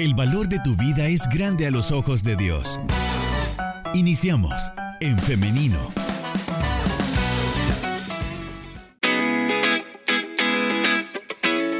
El 0.00 0.14
valor 0.14 0.48
de 0.48 0.58
tu 0.60 0.74
vida 0.76 1.08
es 1.08 1.28
grande 1.28 1.66
a 1.66 1.70
los 1.70 1.92
ojos 1.92 2.24
de 2.24 2.34
Dios. 2.34 2.80
Iniciamos 3.92 4.72
en 4.98 5.18
femenino. 5.18 5.76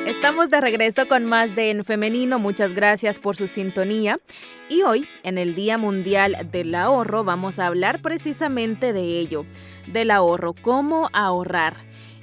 Estamos 0.06 0.50
de 0.50 0.60
regreso 0.60 1.08
con 1.08 1.24
más 1.24 1.56
de 1.56 1.70
En 1.70 1.82
Femenino. 1.82 2.38
Muchas 2.38 2.74
gracias 2.74 3.18
por 3.18 3.36
su 3.36 3.48
sintonía. 3.48 4.20
Y 4.68 4.82
hoy, 4.82 5.08
en 5.22 5.38
el 5.38 5.54
Día 5.54 5.78
Mundial 5.78 6.46
del 6.52 6.74
Ahorro, 6.74 7.24
vamos 7.24 7.58
a 7.58 7.68
hablar 7.68 8.02
precisamente 8.02 8.92
de 8.92 9.18
ello, 9.18 9.46
del 9.86 10.10
ahorro, 10.10 10.52
cómo 10.52 11.08
ahorrar 11.14 11.78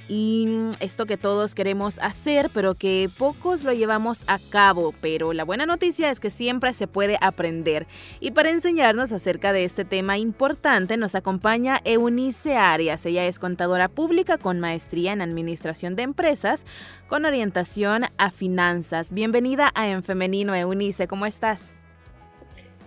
y 0.08 0.48
esto 0.80 1.04
que 1.04 1.18
todos 1.18 1.54
queremos 1.54 1.98
hacer, 2.00 2.50
pero 2.52 2.74
que 2.74 3.10
pocos 3.18 3.62
lo 3.62 3.72
llevamos 3.72 4.24
a 4.26 4.38
cabo. 4.38 4.94
Pero 5.00 5.34
la 5.34 5.44
buena 5.44 5.66
noticia 5.66 6.10
es 6.10 6.18
que 6.18 6.30
siempre 6.30 6.72
se 6.72 6.86
puede 6.86 7.18
aprender. 7.20 7.86
Y 8.18 8.30
para 8.30 8.50
enseñarnos 8.50 9.12
acerca 9.12 9.52
de 9.52 9.64
este 9.64 9.84
tema 9.84 10.16
importante 10.16 10.96
nos 10.96 11.14
acompaña 11.14 11.80
Eunice 11.84 12.56
Arias. 12.56 13.04
Ella 13.04 13.26
es 13.26 13.38
contadora 13.38 13.88
pública 13.88 14.38
con 14.38 14.60
maestría 14.60 15.12
en 15.12 15.20
administración 15.20 15.94
de 15.94 16.04
empresas 16.04 16.64
con 17.08 17.24
orientación 17.24 18.04
a 18.16 18.30
finanzas. 18.30 19.12
Bienvenida 19.12 19.70
a 19.74 19.88
En 19.88 20.02
Femenino, 20.02 20.54
Eunice. 20.54 21.06
¿Cómo 21.06 21.26
estás? 21.26 21.74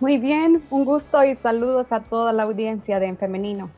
Muy 0.00 0.18
bien, 0.18 0.62
un 0.70 0.84
gusto 0.84 1.22
y 1.22 1.36
saludos 1.36 1.86
a 1.90 2.00
toda 2.00 2.32
la 2.32 2.42
audiencia 2.42 2.98
de 2.98 3.06
En 3.06 3.16
Femenino. 3.16 3.70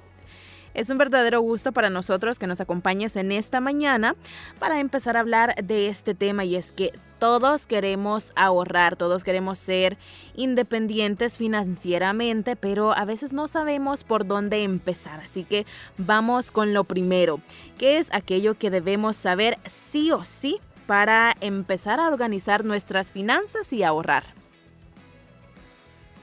Es 0.74 0.90
un 0.90 0.98
verdadero 0.98 1.40
gusto 1.40 1.70
para 1.70 1.88
nosotros 1.88 2.40
que 2.40 2.48
nos 2.48 2.60
acompañes 2.60 3.14
en 3.14 3.30
esta 3.30 3.60
mañana 3.60 4.16
para 4.58 4.80
empezar 4.80 5.16
a 5.16 5.20
hablar 5.20 5.54
de 5.62 5.88
este 5.88 6.14
tema 6.14 6.44
y 6.44 6.56
es 6.56 6.72
que 6.72 6.92
todos 7.20 7.64
queremos 7.64 8.32
ahorrar, 8.34 8.96
todos 8.96 9.22
queremos 9.22 9.60
ser 9.60 9.96
independientes 10.34 11.38
financieramente, 11.38 12.56
pero 12.56 12.92
a 12.92 13.04
veces 13.04 13.32
no 13.32 13.46
sabemos 13.46 14.02
por 14.02 14.26
dónde 14.26 14.64
empezar. 14.64 15.20
Así 15.20 15.44
que 15.44 15.64
vamos 15.96 16.50
con 16.50 16.74
lo 16.74 16.82
primero, 16.82 17.40
que 17.78 17.98
es 17.98 18.12
aquello 18.12 18.58
que 18.58 18.70
debemos 18.70 19.16
saber 19.16 19.58
sí 19.66 20.10
o 20.10 20.24
sí 20.24 20.58
para 20.86 21.36
empezar 21.40 22.00
a 22.00 22.08
organizar 22.08 22.64
nuestras 22.64 23.12
finanzas 23.12 23.72
y 23.72 23.84
ahorrar. 23.84 24.43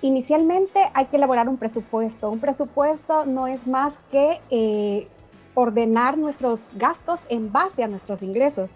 Inicialmente 0.01 0.79
hay 0.93 1.05
que 1.05 1.17
elaborar 1.17 1.47
un 1.47 1.57
presupuesto. 1.57 2.29
Un 2.29 2.39
presupuesto 2.39 3.25
no 3.25 3.47
es 3.47 3.67
más 3.67 3.93
que 4.09 4.41
eh, 4.49 5.07
ordenar 5.53 6.17
nuestros 6.17 6.73
gastos 6.75 7.21
en 7.29 7.51
base 7.51 7.83
a 7.83 7.87
nuestros 7.87 8.23
ingresos. 8.23 8.71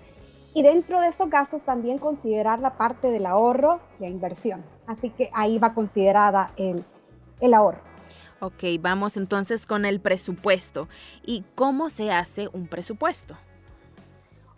Y 0.54 0.62
dentro 0.62 1.02
de 1.02 1.08
esos 1.08 1.30
gastos 1.30 1.62
también 1.64 1.98
considerar 1.98 2.60
la 2.60 2.78
parte 2.78 3.10
del 3.10 3.26
ahorro, 3.26 3.80
la 4.00 4.08
inversión. 4.08 4.64
Así 4.88 5.10
que 5.10 5.30
ahí 5.34 5.58
va 5.58 5.74
considerada 5.74 6.52
el, 6.58 6.86
el 7.42 7.54
ahorro. 7.54 7.80
Ok, 8.40 8.64
vamos 8.80 9.18
entonces 9.18 9.66
con 9.66 9.86
el 9.86 10.00
presupuesto. 10.00 10.88
¿Y 11.26 11.44
cómo 11.56 11.90
se 11.90 12.12
hace 12.12 12.50
un 12.54 12.68
presupuesto? 12.68 13.36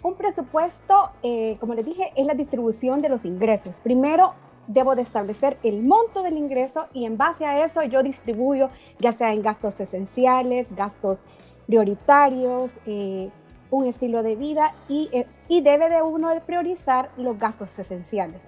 Un 0.04 0.16
presupuesto, 0.16 1.12
eh, 1.24 1.58
como 1.60 1.74
les 1.74 1.86
dije, 1.86 2.12
es 2.16 2.26
la 2.26 2.34
distribución 2.34 3.02
de 3.02 3.10
los 3.10 3.26
ingresos. 3.26 3.80
Primero, 3.80 4.34
debo 4.68 4.96
de 4.96 5.02
establecer 5.02 5.58
el 5.64 5.82
monto 5.82 6.24
del 6.24 6.38
ingreso 6.38 6.88
y 6.94 7.06
en 7.06 7.18
base 7.18 7.46
a 7.46 7.66
eso 7.66 7.82
yo 7.84 8.04
distribuyo 8.04 8.70
ya 9.00 9.14
sea 9.14 9.34
en 9.34 9.42
gastos 9.42 9.80
esenciales, 9.80 10.68
gastos 10.76 11.20
prioritarios, 11.66 12.72
eh, 12.86 13.30
un 13.70 13.86
estilo 13.86 14.24
de 14.24 14.36
vida 14.36 14.74
y, 14.88 15.10
eh, 15.12 15.28
y, 15.50 15.62
debe 15.62 15.90
de 15.90 16.02
uno 16.02 16.30
de 16.30 16.40
priorizar 16.42 17.10
los 17.18 17.38
gastos 17.38 17.78
esenciales. 17.78 18.42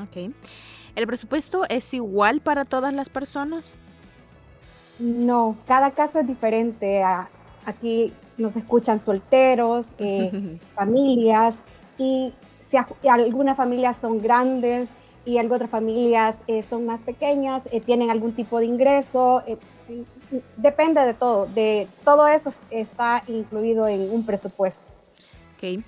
Ok. 0.00 0.32
¿El 0.94 1.06
presupuesto 1.06 1.64
es 1.68 1.92
igual 1.94 2.40
para 2.40 2.64
todas 2.64 2.94
las 2.94 3.08
personas? 3.08 3.76
No, 4.98 5.56
cada 5.66 5.92
caso 5.92 6.20
es 6.20 6.26
diferente. 6.26 7.02
Aquí 7.64 8.12
nos 8.36 8.56
escuchan 8.56 9.00
solteros, 9.00 9.86
eh, 9.98 10.58
familias 10.74 11.54
y 11.98 12.32
si 12.60 12.76
algunas 13.08 13.56
familias 13.56 13.96
son 13.96 14.22
grandes, 14.22 14.88
y 15.30 15.38
algo 15.38 15.54
otras 15.54 15.70
familias 15.70 16.34
eh, 16.48 16.64
son 16.64 16.86
más 16.86 17.00
pequeñas, 17.02 17.62
eh, 17.70 17.80
tienen 17.80 18.10
algún 18.10 18.32
tipo 18.32 18.58
de 18.58 18.66
ingreso, 18.66 19.42
eh, 19.46 19.56
depende 20.56 21.00
de 21.02 21.14
todo, 21.14 21.46
de 21.46 21.86
todo 22.04 22.26
eso 22.26 22.52
está 22.70 23.22
incluido 23.28 23.86
en 23.86 24.10
un 24.10 24.26
presupuesto. 24.26 24.82
Ok. 25.54 25.84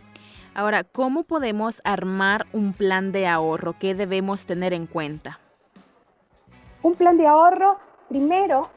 Ahora, 0.54 0.84
¿cómo 0.84 1.24
podemos 1.24 1.80
armar 1.84 2.46
un 2.52 2.72
plan 2.72 3.10
de 3.10 3.26
ahorro? 3.26 3.74
¿Qué 3.80 3.96
debemos 3.96 4.46
tener 4.46 4.72
en 4.72 4.86
cuenta? 4.86 5.40
Un 6.82 6.94
plan 6.94 7.16
de 7.16 7.26
ahorro, 7.26 7.78
primero, 8.08 8.68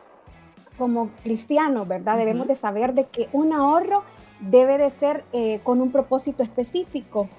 como 0.80 1.09
cristiano, 1.22 1.86
¿verdad? 1.86 2.18
Debemos 2.18 2.48
de 2.48 2.56
saber 2.56 2.94
de 2.94 3.06
que 3.06 3.30
un 3.34 3.54
ahorro 3.54 4.04
debe 4.40 4.78
de 4.78 4.90
ser 4.92 5.24
con 5.64 5.81
un 5.81 5.92
propósito 5.92 6.44
específico 6.44 7.30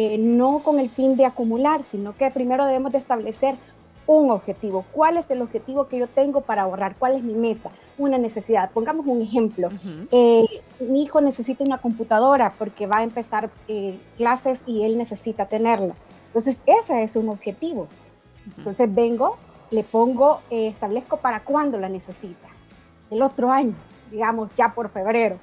eh, 0.00 0.16
no 0.16 0.60
con 0.60 0.78
el 0.78 0.90
fin 0.90 1.16
de 1.16 1.24
acumular, 1.24 1.82
sino 1.90 2.16
que 2.16 2.30
primero 2.30 2.64
debemos 2.64 2.92
de 2.92 2.98
establecer 2.98 3.56
un 4.06 4.30
objetivo. 4.30 4.84
¿Cuál 4.92 5.16
es 5.16 5.28
el 5.28 5.42
objetivo 5.42 5.88
que 5.88 5.98
yo 5.98 6.06
tengo 6.06 6.42
para 6.42 6.62
ahorrar? 6.62 6.94
¿Cuál 6.96 7.16
es 7.16 7.24
mi 7.24 7.34
meta? 7.34 7.72
Una 7.98 8.16
necesidad. 8.16 8.70
Pongamos 8.70 9.06
un 9.08 9.22
ejemplo. 9.22 9.70
Eh, 10.12 10.46
mi 10.78 11.02
hijo 11.02 11.20
necesita 11.20 11.64
una 11.64 11.78
computadora 11.78 12.54
porque 12.56 12.86
va 12.86 12.98
a 12.98 13.02
empezar 13.02 13.50
eh, 13.66 13.98
clases 14.16 14.60
y 14.66 14.84
él 14.84 14.96
necesita 14.98 15.46
tenerla. 15.46 15.96
Entonces, 16.28 16.58
ese 16.64 17.02
es 17.02 17.16
un 17.16 17.28
objetivo. 17.28 17.88
Entonces, 18.56 18.94
vengo, 18.94 19.36
le 19.72 19.82
pongo, 19.82 20.42
establezco 20.48 21.16
para 21.16 21.40
cuándo 21.40 21.76
la 21.76 21.88
necesita. 21.88 22.46
El 23.10 23.20
otro 23.20 23.50
año, 23.50 23.74
digamos 24.12 24.54
ya 24.54 24.74
por 24.74 24.90
febrero. 24.90 25.38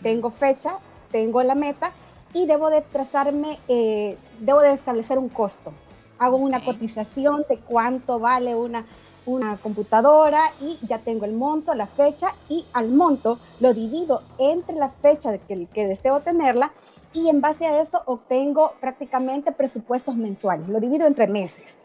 Tengo 0.00 0.30
fecha, 0.30 0.76
tengo 1.10 1.42
la 1.42 1.56
meta 1.56 1.90
y 2.34 2.46
debo 2.46 2.70
de 2.70 2.82
trazarme, 2.82 3.58
eh, 3.68 4.16
debo 4.40 4.60
de 4.60 4.72
establecer 4.72 5.18
un 5.18 5.28
costo. 5.28 5.72
Hago 6.18 6.36
una 6.36 6.64
cotización 6.64 7.44
de 7.48 7.58
cuánto 7.58 8.18
vale 8.18 8.54
una, 8.54 8.84
una 9.26 9.56
computadora 9.58 10.50
y 10.60 10.78
ya 10.86 10.98
tengo 10.98 11.24
el 11.24 11.32
monto, 11.32 11.74
la 11.74 11.86
fecha 11.86 12.34
y 12.48 12.66
al 12.72 12.88
monto 12.88 13.38
lo 13.60 13.72
divido 13.72 14.22
entre 14.38 14.74
la 14.76 14.90
fecha 14.90 15.30
de 15.30 15.38
que, 15.38 15.66
que 15.66 15.86
deseo 15.86 16.20
tenerla 16.20 16.72
y 17.12 17.28
en 17.28 17.40
base 17.40 17.66
a 17.66 17.80
eso 17.80 18.02
obtengo 18.06 18.72
prácticamente 18.80 19.52
presupuestos 19.52 20.16
mensuales. 20.16 20.68
Lo 20.68 20.80
divido 20.80 21.06
entre 21.06 21.26
meses. 21.26 21.76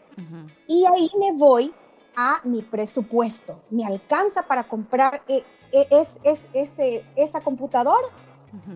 Y 0.68 0.84
ahí 0.86 1.10
me 1.18 1.32
voy 1.32 1.72
a 2.14 2.40
mi 2.44 2.62
presupuesto. 2.62 3.56
¿Me 3.70 3.84
alcanza 3.84 4.42
para 4.42 4.64
comprar 4.64 5.22
eh, 5.26 5.42
eh, 5.72 5.88
es, 5.90 6.08
es, 6.22 6.38
ese, 6.52 7.04
esa 7.16 7.40
computadora? 7.40 8.06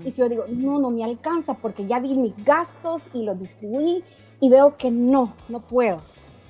Y 0.04 0.10
si 0.10 0.18
yo 0.18 0.28
digo, 0.28 0.44
no, 0.48 0.78
no 0.78 0.90
me 0.90 1.04
alcanza 1.04 1.54
porque 1.54 1.86
ya 1.86 2.00
vi 2.00 2.14
mis 2.14 2.34
gastos 2.44 3.04
y 3.12 3.22
los 3.22 3.38
distribuí 3.38 4.02
y 4.40 4.48
veo 4.48 4.76
que 4.76 4.90
no, 4.90 5.34
no 5.48 5.60
puedo. 5.60 6.00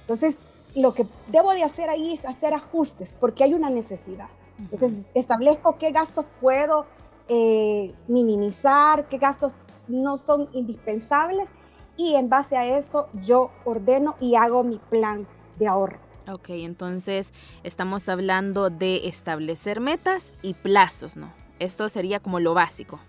Entonces, 0.03 0.37
lo 0.75 0.95
que 0.95 1.07
debo 1.29 1.53
de 1.53 1.63
hacer 1.63 1.89
ahí 1.89 2.15
es 2.15 2.25
hacer 2.25 2.55
ajustes 2.55 3.17
porque 3.21 3.45
hay 3.45 3.55
una 3.55 3.71
necesidad. 3.71 4.29
Entonces, 4.59 4.95
establezco 5.15 5.79
qué 5.79 5.93
gastos 5.93 6.25
puedo 6.41 6.87
eh, 7.29 7.95
minimizar, 8.09 9.09
qué 9.09 9.19
gastos 9.19 9.55
no 9.87 10.17
son 10.17 10.49
indispensables 10.53 11.49
y 11.97 12.15
en 12.15 12.29
base 12.29 12.57
a 12.57 12.79
eso 12.79 13.09
yo 13.23 13.51
ordeno 13.65 14.17
y 14.21 14.35
hago 14.35 14.65
mi 14.65 14.79
plan 14.79 15.27
de 15.59 15.67
ahorro. 15.67 15.99
Ok, 16.31 16.51
entonces 16.51 17.33
estamos 17.63 18.09
hablando 18.09 18.69
de 18.71 19.09
establecer 19.09 19.81
metas 19.81 20.35
y 20.43 20.55
plazos, 20.55 21.17
¿no? 21.17 21.33
Esto 21.59 21.89
sería 21.89 22.21
como 22.21 22.39
lo 22.39 22.55
básico. 22.55 23.01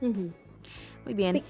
Muy 0.00 1.14
bien. 1.14 1.42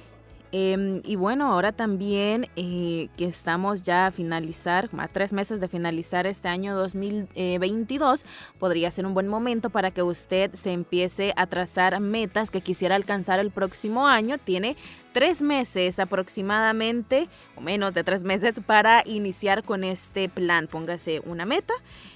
Em, 0.56 1.00
y 1.05 1.16
bueno, 1.16 1.53
ahora 1.53 1.72
también 1.72 2.47
eh, 2.55 3.09
que 3.16 3.25
estamos 3.25 3.82
ya 3.82 4.06
a 4.06 4.12
finalizar, 4.12 4.88
a 4.96 5.08
tres 5.08 5.32
meses 5.32 5.58
de 5.58 5.67
finalizar 5.67 6.29
este 6.29 6.46
año 6.46 6.76
2022, 6.76 8.25
podría 8.61 8.93
ser 8.93 9.05
un 9.05 9.14
buen 9.14 9.26
momento 9.26 9.70
para 9.70 9.91
que 9.91 10.05
usted 10.05 10.55
se 10.55 10.73
empiece 10.73 11.32
a 11.35 11.49
trazar 11.49 11.99
metas 11.99 12.52
que 12.52 12.61
quisiera 12.61 12.94
alcanzar 12.94 13.41
el 13.41 13.50
próximo 13.50 14.06
año. 14.06 14.38
Tiene 14.38 14.76
tres 15.11 15.43
meses 15.43 15.99
aproximadamente, 15.99 17.29
o 17.56 17.61
menos 17.61 17.93
de 17.93 18.05
tres 18.05 18.23
meses, 18.23 18.61
para 18.64 19.02
iniciar 19.06 19.64
con 19.64 19.82
este 19.82 20.29
plan. 20.29 20.69
Póngase 20.69 21.20
una 21.26 21.46
meta 21.46 21.75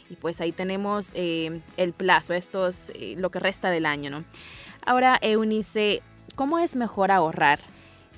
y 0.08 0.14
pues 0.14 0.40
ahí 0.40 0.52
tenemos 0.52 1.10
eh, 1.16 1.60
el 1.76 1.92
plazo, 1.92 2.34
esto 2.34 2.68
es 2.68 2.92
eh, 2.94 3.16
lo 3.18 3.30
que 3.30 3.40
resta 3.40 3.68
del 3.70 3.84
año, 3.84 4.10
¿no? 4.10 4.24
Ahora, 4.86 5.18
Eunice, 5.20 6.02
¿Cómo 6.38 6.60
es 6.60 6.76
mejor 6.76 7.10
ahorrar? 7.10 7.58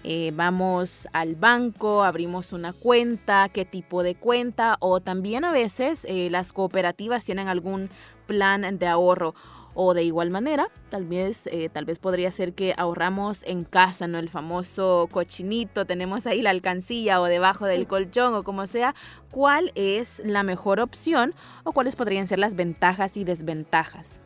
Eh, 0.05 0.31
vamos 0.35 1.09
al 1.15 1.37
banco, 1.37 2.05
abrimos 2.05 2.53
una 2.53 2.75
cuenta, 2.75 3.49
qué 3.49 3.65
tipo 3.65 4.03
de 4.03 4.15
cuenta 4.15 4.77
o 4.81 5.01
también 5.01 5.43
a 5.47 5.53
veces 5.53 6.05
eh, 6.07 6.29
las 6.29 6.53
cooperativas 6.53 7.25
tienen 7.25 7.49
algún 7.49 7.89
plan 8.27 8.79
de 8.79 8.87
ahorro 8.87 9.35
O 9.73 9.95
de 9.95 10.05
igual 10.05 10.29
manera, 10.29 10.69
tal 10.91 11.07
vez, 11.07 11.47
eh, 11.47 11.71
tal 11.73 11.87
vez 11.87 11.99
podría 11.99 12.31
ser 12.31 12.53
que 12.53 12.75
ahorramos 12.77 13.43
en 13.47 13.65
casa, 13.65 14.07
¿no? 14.07 14.19
El 14.19 14.29
famoso 14.29 15.09
cochinito, 15.11 15.87
tenemos 15.87 16.27
ahí 16.27 16.43
la 16.43 16.51
alcancía 16.51 17.23
o 17.23 17.25
debajo 17.25 17.65
del 17.65 17.87
colchón 17.87 18.35
o 18.35 18.43
como 18.43 18.67
sea. 18.67 18.95
¿Cuál 19.31 19.73
es 19.77 20.21
la 20.27 20.43
mejor 20.43 20.79
opción 20.81 21.35
o 21.65 21.73
cuáles 21.73 21.97
podrían 21.97 22.29
ser 22.29 22.39
las 22.39 22.55
ventajas 22.55 23.17
y 23.17 23.25
desventajas? 23.25 24.21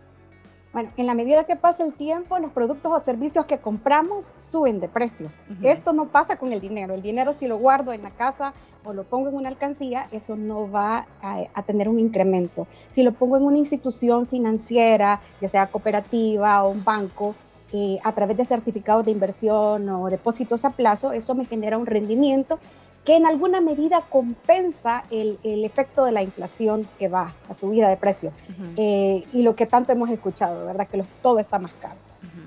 Bueno, 0.74 0.90
en 0.96 1.06
la 1.06 1.14
medida 1.14 1.44
que 1.44 1.54
pasa 1.54 1.84
el 1.84 1.92
tiempo, 1.92 2.36
los 2.40 2.50
productos 2.50 2.90
o 2.92 2.98
servicios 2.98 3.46
que 3.46 3.58
compramos 3.58 4.34
suben 4.38 4.80
de 4.80 4.88
precio. 4.88 5.30
Esto 5.62 5.92
no 5.92 6.06
pasa 6.06 6.36
con 6.36 6.52
el 6.52 6.60
dinero. 6.60 6.94
El 6.94 7.00
dinero 7.00 7.32
si 7.32 7.46
lo 7.46 7.58
guardo 7.58 7.92
en 7.92 8.02
la 8.02 8.10
casa 8.10 8.52
o 8.82 8.92
lo 8.92 9.04
pongo 9.04 9.28
en 9.28 9.36
una 9.36 9.50
alcancía, 9.50 10.08
eso 10.10 10.34
no 10.34 10.68
va 10.68 11.06
a, 11.22 11.62
tener 11.62 11.88
un 11.88 12.00
incremento. 12.00 12.66
Si 12.90 13.04
lo 13.04 13.12
pongo 13.12 13.36
en 13.36 13.44
una 13.44 13.58
institución 13.58 14.26
financiera, 14.26 15.20
ya 15.40 15.48
sea 15.48 15.68
cooperativa 15.68 16.64
o 16.64 16.70
un 16.70 16.82
banco, 16.82 17.36
eh, 17.72 18.00
a 18.02 18.12
través 18.12 18.36
de 18.36 18.44
certificados 18.44 19.04
de 19.04 19.12
inversión 19.12 19.88
o 19.88 20.10
depósitos 20.10 20.64
a 20.64 20.70
plazo, 20.70 21.12
eso 21.12 21.36
me 21.36 21.44
genera 21.44 21.78
un 21.78 21.86
rendimiento 21.86 22.58
que 23.04 23.16
en 23.16 23.26
alguna 23.26 23.60
medida 23.60 24.02
compensa 24.08 25.04
el, 25.10 25.38
efecto 25.42 26.04
de 26.04 26.12
la 26.12 26.22
inflación 26.22 26.88
que 26.98 27.08
va, 27.08 27.34
a 27.48 27.54
subida 27.54 27.88
de 27.88 27.96
precios 27.96 28.32
eh, 28.76 29.24
y 29.32 29.42
lo 29.42 29.54
que 29.54 29.66
tanto 29.66 29.92
hemos 29.92 30.10
escuchado, 30.10 30.64
¿verdad? 30.66 30.88
Que 30.88 31.04
todo 31.22 31.38
está 31.38 31.58
más 31.58 31.74
caro. 31.74 31.96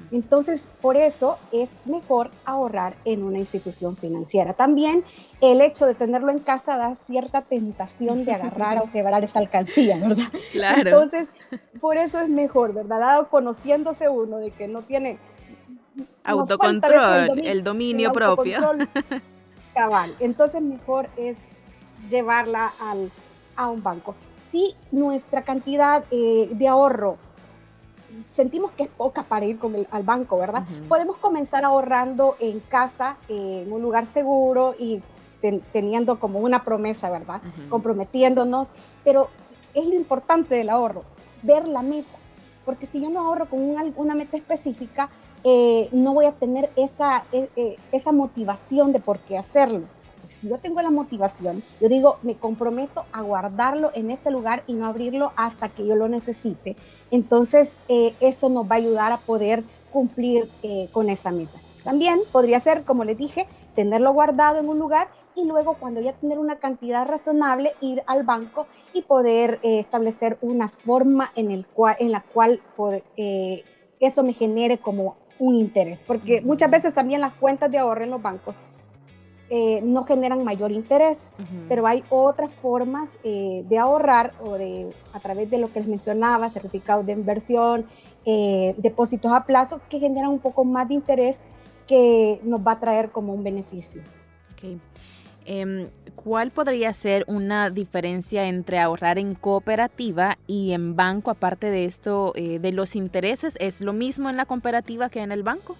Entonces, 0.09 0.65
por 0.81 0.95
eso 0.95 1.38
es 1.51 1.69
mejor 1.86 2.31
ahorrar 2.45 2.95
en 3.04 3.24
una 3.24 3.39
institución 3.39 3.98
financiera. 3.98 4.54
También 4.54 5.04
el 5.42 5.62
hecho 5.62 5.86
de 5.86 5.95
tenerlo 5.95 6.31
en 6.31 6.39
casa 6.39 6.77
da 6.77 6.95
cierta 7.07 7.42
tentación 7.42 8.24
de 8.24 8.31
agarrar 8.31 8.81
o 8.81 8.89
quebrar 8.94 9.24
esa 9.25 9.39
alcancía, 9.39 9.98
¿verdad? 9.98 10.27
Claro. 10.53 11.01
Entonces, 11.01 11.27
por 11.81 11.98
eso 11.98 12.19
es 12.19 12.30
mejor, 12.30 12.74
¿verdad? 12.74 13.00
Dado 13.00 13.27
conociéndose 13.27 14.07
uno 14.07 14.38
de 14.38 14.51
que 14.51 14.68
no 14.68 14.81
tiene 14.81 15.18
autocontrol, 16.24 17.39
el 17.39 17.63
dominio, 17.63 18.12
propio. 18.13 18.60
Entonces 20.19 20.62
mejor 20.62 21.07
es 21.18 21.38
llevarla 22.09 22.74
al, 22.79 23.12
a 23.56 23.69
un 23.69 23.83
banco. 23.83 24.15
Si 24.51 24.75
nuestra 24.91 25.41
cantidad 25.44 26.03
eh, 26.12 26.50
de 26.51 26.68
ahorro 26.68 27.18
sentimos 28.29 28.71
que 28.71 28.83
es 28.83 28.89
poca 28.89 29.24
para 29.24 29.45
ir 29.45 29.57
con 29.59 29.88
al 29.91 30.03
banco, 30.03 30.38
¿verdad? 30.38 30.63
Podemos 30.88 31.18
comenzar 31.18 31.65
ahorrando 31.65 32.35
en 32.39 32.59
casa, 32.62 33.18
en 33.27 33.71
un 33.71 33.81
lugar 33.81 34.06
seguro 34.06 34.75
y 34.79 35.01
teniendo 35.71 36.19
como 36.19 36.39
una 36.39 36.63
promesa, 36.63 37.09
¿verdad? 37.09 37.41
Comprometiéndonos, 37.69 38.71
pero 39.03 39.29
es 39.74 39.85
lo 39.85 39.94
importante 39.94 40.56
del 40.56 40.69
ahorro, 40.69 41.03
ver 41.44 41.68
la 41.68 41.81
meta, 41.81 42.18
porque 42.65 42.88
si 42.88 43.01
yo 43.01 43.09
no 43.09 43.19
ahorro 43.19 43.47
con 43.47 43.59
una 43.95 44.15
meta 44.15 44.38
específica, 44.38 45.09
eh, 45.50 45.88
no 45.94 46.14
voy 46.14 46.26
a 46.26 46.34
tener 46.34 46.70
esa, 46.76 47.24
e, 47.32 47.48
e, 47.56 47.78
esa 47.94 48.12
motivación 48.12 48.92
de 48.92 49.00
por 49.00 49.20
qué 49.20 49.38
hacerlo. 49.38 49.88
Si 50.26 50.50
yo 50.50 50.58
tengo 50.58 50.82
la 50.82 50.92
motivación, 50.92 51.64
yo 51.80 51.88
digo, 51.88 52.18
me 52.22 52.36
comprometo 52.36 53.06
a 53.14 53.22
guardarlo 53.22 53.92
en 53.94 54.12
este 54.12 54.30
lugar 54.30 54.64
y 54.68 54.74
no 54.74 54.86
abrirlo 54.86 55.32
hasta 55.38 55.70
que 55.70 55.88
yo 55.88 55.96
lo 55.96 56.10
necesite. 56.10 56.76
Entonces, 57.12 57.72
eh, 57.88 58.14
eso 58.20 58.50
nos 58.50 58.66
va 58.66 58.76
a 58.76 58.80
ayudar 58.80 59.14
a 59.14 59.20
poder 59.20 59.64
cumplir 59.94 60.50
eh, 60.64 60.90
con 60.92 61.10
esa 61.10 61.32
meta. 61.32 61.58
También 61.86 62.20
podría 62.34 62.60
ser, 62.60 62.84
como 62.84 63.06
les 63.06 63.18
dije, 63.18 63.48
tenerlo 63.74 64.12
guardado 64.12 64.60
en 64.60 64.68
un 64.68 64.80
lugar 64.80 65.08
y 65.34 65.46
luego 65.46 65.78
cuando 65.80 66.02
ya 66.02 66.12
tener 66.12 66.40
una 66.40 66.58
cantidad 66.58 67.08
razonable, 67.08 67.72
ir 67.80 68.04
al 68.06 68.24
banco 68.24 68.66
y 68.94 69.04
poder 69.04 69.62
establecer 69.64 70.38
una 70.42 70.68
forma 70.68 71.32
en, 71.36 71.52
el 71.52 71.66
cual, 71.68 71.96
en 72.00 72.12
la 72.12 72.26
cual 72.34 72.60
eso 74.00 74.24
me 74.24 74.34
genere 74.34 74.80
como 74.80 75.16
un 75.39 75.56
interés, 75.56 76.04
porque 76.06 76.42
muchas 76.42 76.69
veces 76.69 76.94
también 76.94 77.22
las 77.22 77.34
cuentas 77.34 77.72
de 77.72 77.78
ahorro 77.78 78.04
en 78.04 78.10
los 78.12 78.22
bancos 78.22 78.56
eh, 79.50 79.80
no 79.81 80.04
generan 80.04 80.44
mayor 80.44 80.74
interés, 80.74 81.30
pero 81.69 81.88
hay 81.88 82.04
otras 82.10 82.51
formas 82.56 83.10
eh, 83.24 83.63
de 83.69 83.78
ahorrar 83.78 84.34
o 84.42 84.56
de 84.56 84.94
a 85.13 85.19
través 85.22 85.50
de 85.50 85.57
lo 85.57 85.72
que 85.72 85.80
les 85.80 85.88
mencionaba, 85.88 86.50
certificados 86.50 87.06
de 87.06 87.13
inversión, 87.13 87.86
eh, 88.25 88.75
depósitos 88.78 89.31
a 89.31 89.45
plazo, 89.45 89.80
que 89.89 90.00
generan 90.00 90.31
un 90.31 90.39
poco 90.39 90.66
más 90.66 90.89
de 90.89 90.95
interés 90.95 91.39
que 91.88 92.42
nos 92.44 92.60
va 92.60 92.74
a 92.74 92.80
traer 92.81 93.10
como 93.10 93.34
un 93.34 93.42
beneficio. 93.42 94.01
Okay. 94.54 94.81
Em, 95.50 95.90
¿Cuál 96.16 96.52
podría 96.52 96.92
ser 96.92 97.24
una 97.30 97.70
diferencia 97.70 98.50
entre 98.50 98.80
ahorrar 98.80 99.18
en 99.18 99.34
cooperativa 99.34 100.38
y 100.46 100.74
en 100.74 100.98
banco? 100.98 101.32
Aparte 101.32 101.70
de 101.70 101.86
esto, 101.86 102.34
eh, 102.36 102.60
de 102.60 102.74
los 102.74 102.98
intereses, 102.98 103.56
¿es 103.62 103.80
lo 103.80 103.94
mismo 103.94 104.30
en 104.30 104.36
la 104.36 104.46
cooperativa 104.46 105.10
que 105.10 105.22
en 105.22 105.32
el 105.32 105.44
banco? 105.44 105.78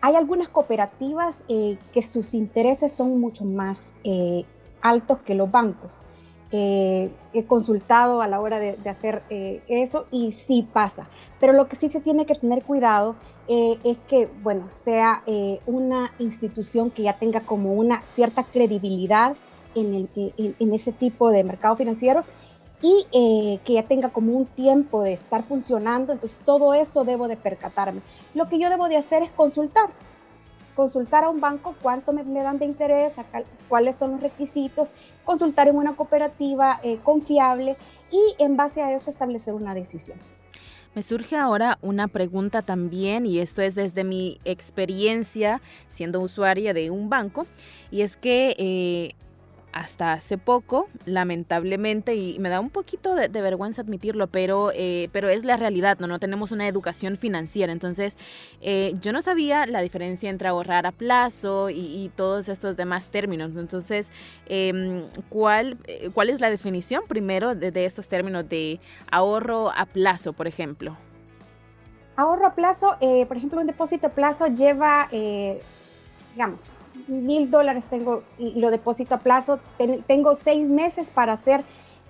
Hay 0.00 0.16
algunas 0.16 0.48
cooperativas 0.48 1.36
eh, 1.48 1.78
que 1.92 2.02
sus 2.02 2.34
intereses 2.34 2.92
son 2.92 3.20
mucho 3.20 3.44
más 3.44 3.78
eh, 4.02 4.44
altos 4.80 5.18
que 5.20 5.36
los 5.36 5.48
bancos. 5.48 5.92
he 6.50 7.44
consultado 7.46 8.20
a 8.20 8.26
la 8.26 8.40
hora 8.40 8.58
de, 8.58 8.76
de 8.76 8.90
hacer 8.90 9.22
eso 9.68 10.06
y 10.10 10.32
sí 10.32 10.68
pasa. 10.72 11.04
Pero 11.38 11.52
lo 11.52 11.68
que 11.68 11.76
sí 11.76 11.88
se 11.88 12.00
tiene 12.00 12.26
que 12.26 12.34
tener 12.34 12.62
cuidado 12.62 13.14
eh, 13.48 13.78
es 13.82 13.98
que, 14.08 14.28
bueno, 14.42 14.68
sea 14.70 15.22
eh, 15.26 15.60
una 15.66 16.12
institución 16.18 16.90
que 16.90 17.02
ya 17.02 17.18
tenga 17.18 17.40
como 17.40 17.72
una 17.72 18.02
cierta 18.14 18.44
credibilidad 18.44 19.34
en, 19.74 20.08
en, 20.14 20.74
ese 20.74 20.92
tipo 20.92 21.30
de 21.30 21.42
mercado 21.42 21.76
financiero 21.76 22.24
y 22.82 23.06
eh, 23.12 23.58
que 23.64 23.74
ya 23.74 23.84
tenga 23.84 24.10
como 24.10 24.32
un 24.32 24.46
tiempo 24.46 25.02
de 25.02 25.14
estar 25.14 25.42
funcionando. 25.44 26.12
Entonces, 26.12 26.40
todo 26.44 26.74
eso 26.74 27.04
debo 27.04 27.26
de 27.26 27.36
percatarme. 27.36 28.02
Lo 28.34 28.48
que 28.48 28.58
yo 28.58 28.70
debo 28.70 28.88
de 28.88 28.96
hacer 28.96 29.22
es 29.22 29.30
consultar. 29.30 29.90
Consultar 30.76 31.24
a 31.24 31.28
un 31.28 31.40
banco 31.40 31.74
cuánto 31.82 32.12
me, 32.12 32.24
dan 32.42 32.58
de 32.58 32.64
interés, 32.64 33.12
cuáles 33.68 33.96
son 33.96 34.12
los 34.12 34.20
requisitos, 34.22 34.88
consultar 35.24 35.68
en 35.68 35.76
una 35.76 35.94
cooperativa 35.94 36.80
confiable 37.02 37.76
y 38.10 38.42
en 38.42 38.56
base 38.56 38.80
a 38.82 38.90
eso 38.94 39.10
establecer 39.10 39.52
una 39.52 39.74
decisión. 39.74 40.18
Me 40.94 41.02
surge 41.02 41.36
ahora 41.36 41.78
una 41.80 42.06
pregunta 42.06 42.60
también, 42.60 43.24
y 43.24 43.38
esto 43.38 43.62
es 43.62 43.74
desde 43.74 44.04
mi 44.04 44.38
experiencia 44.44 45.62
siendo 45.88 46.20
usuaria 46.20 46.74
de 46.74 46.90
un 46.90 47.08
banco, 47.08 47.46
y 47.90 48.02
es 48.02 48.16
que 48.16 48.54
eh, 48.58 49.14
hasta 49.72 50.12
hace 50.12 50.38
poco, 50.38 50.88
lamentablemente, 51.06 52.14
y 52.14 52.38
me 52.38 52.48
da 52.48 52.60
un 52.60 52.70
poquito 52.70 53.14
de, 53.14 53.28
vergüenza 53.28 53.82
admitirlo, 53.82 54.26
pero, 54.26 54.70
eh, 54.74 55.08
pero 55.12 55.28
es 55.28 55.44
la 55.44 55.56
realidad, 55.56 55.98
¿no? 55.98 56.06
No 56.06 56.18
tenemos 56.18 56.52
una 56.52 56.68
educación 56.68 57.16
financiera. 57.16 57.72
Entonces, 57.72 58.16
eh, 58.60 58.94
yo 59.00 59.12
no 59.12 59.22
sabía 59.22 59.66
la 59.66 59.80
diferencia 59.80 60.30
entre 60.30 60.48
ahorrar 60.48 60.86
a 60.86 60.92
plazo 60.92 61.70
y, 61.70 62.10
todos 62.16 62.48
estos 62.48 62.76
demás 62.76 63.10
términos. 63.10 63.56
Entonces, 63.56 64.10
em, 64.46 65.04
¿cuál, 65.30 65.78
eh, 65.86 66.10
¿cuál 66.12 66.28
es 66.28 66.40
la 66.40 66.50
definición 66.50 67.04
primero 67.08 67.54
de, 67.54 67.70
de 67.70 67.84
estos 67.86 68.08
términos 68.08 68.48
de 68.48 68.80
ahorro 69.10 69.70
a 69.70 69.86
plazo, 69.86 70.32
por 70.32 70.46
ejemplo? 70.46 70.96
Ahorro 72.16 72.46
a 72.46 72.54
plazo, 72.54 72.96
por 73.26 73.36
ejemplo, 73.36 73.60
un 73.60 73.66
depósito 73.66 74.08
a 74.08 74.10
plazo 74.10 74.46
lleva, 74.48 75.08
digamos, 76.34 76.68
mil 77.08 77.50
dólares 77.50 77.86
tengo 77.88 78.22
y 78.38 78.52
lo 78.60 78.70
deposito 78.70 79.14
a 79.14 79.18
plazo, 79.18 79.60
tengo 80.06 80.34
seis 80.34 80.68
meses 80.68 81.10
para 81.10 81.34
hacer 81.34 81.64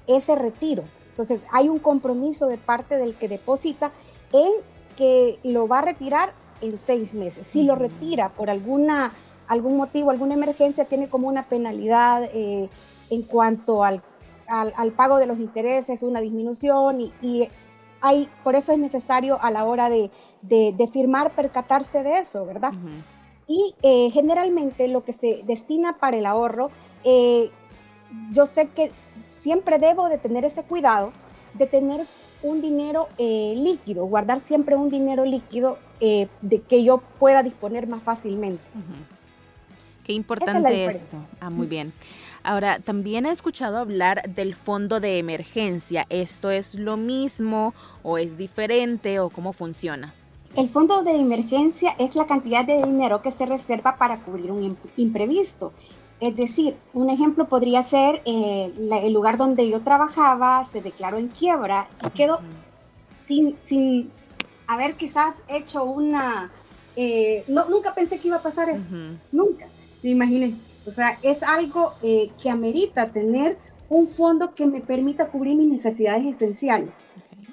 ese 0.07 0.35
retiro. 0.35 0.85
Entonces 1.11 1.41
hay 1.51 1.69
un 1.69 1.79
compromiso 1.79 2.47
de 2.47 2.59
parte 2.59 2.97
del 2.97 3.15
que 3.15 3.29
deposita 3.29 3.93
en 4.33 4.53
que 4.97 5.39
lo 5.43 5.69
va 5.69 5.79
a 5.79 5.83
retirar 5.83 6.33
en 6.61 6.79
seis 6.79 7.15
meses. 7.15 7.47
Si 7.49 7.63
lo 7.65 7.75
retira 7.75 8.31
por 8.31 8.49
alguna, 8.51 9.13
algún 9.49 9.77
motivo, 9.77 10.11
alguna 10.11 10.35
emergencia, 10.35 10.85
tiene 10.85 11.09
como 11.09 11.29
una 11.29 11.45
penalidad 11.45 12.25
eh, 12.33 12.69
en 13.11 13.23
cuanto 13.23 13.85
al, 13.85 14.03
al, 14.47 14.93
pago 14.93 15.19
de 15.19 15.27
los 15.27 15.39
intereses, 15.39 16.03
una 16.03 16.21
disminución 16.21 17.13
y, 17.21 17.49
hay, 18.05 18.29
por 18.43 18.57
eso 18.57 18.73
es 18.73 18.81
necesario 18.81 19.41
a 19.41 19.53
la 19.53 19.65
hora 19.65 19.89
de, 19.89 20.11
de, 20.43 20.89
firmar 20.93 21.37
percatarse 21.37 22.03
de 22.03 22.19
eso, 22.19 22.45
¿verdad? 22.45 22.73
Y 23.49 23.75
eh, 23.83 24.11
generalmente 24.13 24.89
lo 24.89 25.05
que 25.05 25.13
se 25.13 25.43
destina 25.45 25.99
para 25.99 26.17
el 26.17 26.27
ahorro, 26.27 26.71
eh, 27.05 27.51
yo 28.33 28.47
sé 28.47 28.69
que 28.69 28.91
siempre 29.41 29.79
debo 29.79 30.09
de 30.09 30.19
tener 30.19 30.45
ese 30.45 30.63
cuidado 30.63 31.13
de 31.55 31.67
tener 31.67 32.07
un 32.43 32.61
dinero 32.61 33.09
eh, 33.19 33.55
líquido, 33.57 34.07
guardar 34.07 34.41
siempre 34.41 34.77
un 34.77 34.91
dinero 34.91 35.25
líquido 35.25 35.79
de 36.01 36.61
que 36.69 36.83
yo 36.83 36.99
pueda 37.21 37.45
disponer 37.45 37.87
más 37.87 38.03
fácilmente. 38.03 38.65
Qué 40.03 40.13
importante 40.15 40.87
esto. 40.87 41.17
Ah, 41.39 41.49
muy 41.49 41.69
bien. 41.69 41.93
Ahora, 42.43 42.81
también 42.81 43.25
he 43.25 43.31
escuchado 43.31 43.79
hablar 43.79 44.29
del 44.35 44.57
fondo 44.57 44.99
de 44.99 45.19
emergencia. 45.19 46.07
¿Esto 46.09 46.51
es 46.51 46.75
lo 46.75 46.97
mismo 46.97 47.73
o 48.03 48.19
es 48.19 48.37
diferente 48.37 49.21
o 49.21 49.31
cómo 49.31 49.53
funciona? 49.53 50.13
El 50.55 50.69
fondo 50.69 51.03
de 51.03 51.17
emergencia 51.17 51.95
es 51.99 52.15
la 52.15 52.27
cantidad 52.27 52.63
de 52.65 52.83
dinero 52.83 53.23
que 53.23 53.31
se 53.31 53.47
reserva 53.47 53.97
para 53.97 54.19
cubrir 54.19 54.53
un 54.53 54.77
imprevisto. 54.99 55.73
Es 56.21 56.37
decir, 56.37 56.77
un 56.93 57.09
ejemplo 57.09 57.49
podría 57.49 57.83
ser 57.83 58.21
eh, 58.27 58.71
el 58.77 59.13
lugar 59.13 59.39
donde 59.39 59.69
yo 59.69 59.83
trabajaba 59.83 60.65
se 60.65 60.83
declaró 60.83 61.19
en 61.19 61.29
quiebra 61.29 61.89
y 62.07 62.11
quedó 62.11 62.41
sin, 63.13 63.57
sin 63.63 64.11
haber 64.67 64.97
quizás 64.97 65.35
hecho 65.49 65.85
una... 65.85 66.53
Eh, 66.97 67.45
no, 67.49 67.71
nunca 67.71 67.95
pensé 67.95 68.19
que 68.19 68.29
iba 68.29 68.37
a 68.37 68.43
pasar 68.43 68.69
eso, 68.69 68.85
nunca, 69.33 69.67
me 70.03 70.11
imaginé. 70.11 70.55
O 70.87 70.91
sea, 70.91 71.19
es 71.23 71.43
algo 71.43 71.95
eh, 72.03 72.31
que 72.43 72.51
amerita 72.51 73.11
tener 73.11 73.57
un 73.89 74.09
fondo 74.09 74.55
que 74.55 74.67
me 74.67 74.83
permita 74.83 75.29
cubrir 75.29 75.57
mis 75.57 75.69
necesidades 75.69 76.27
esenciales. 76.27 76.95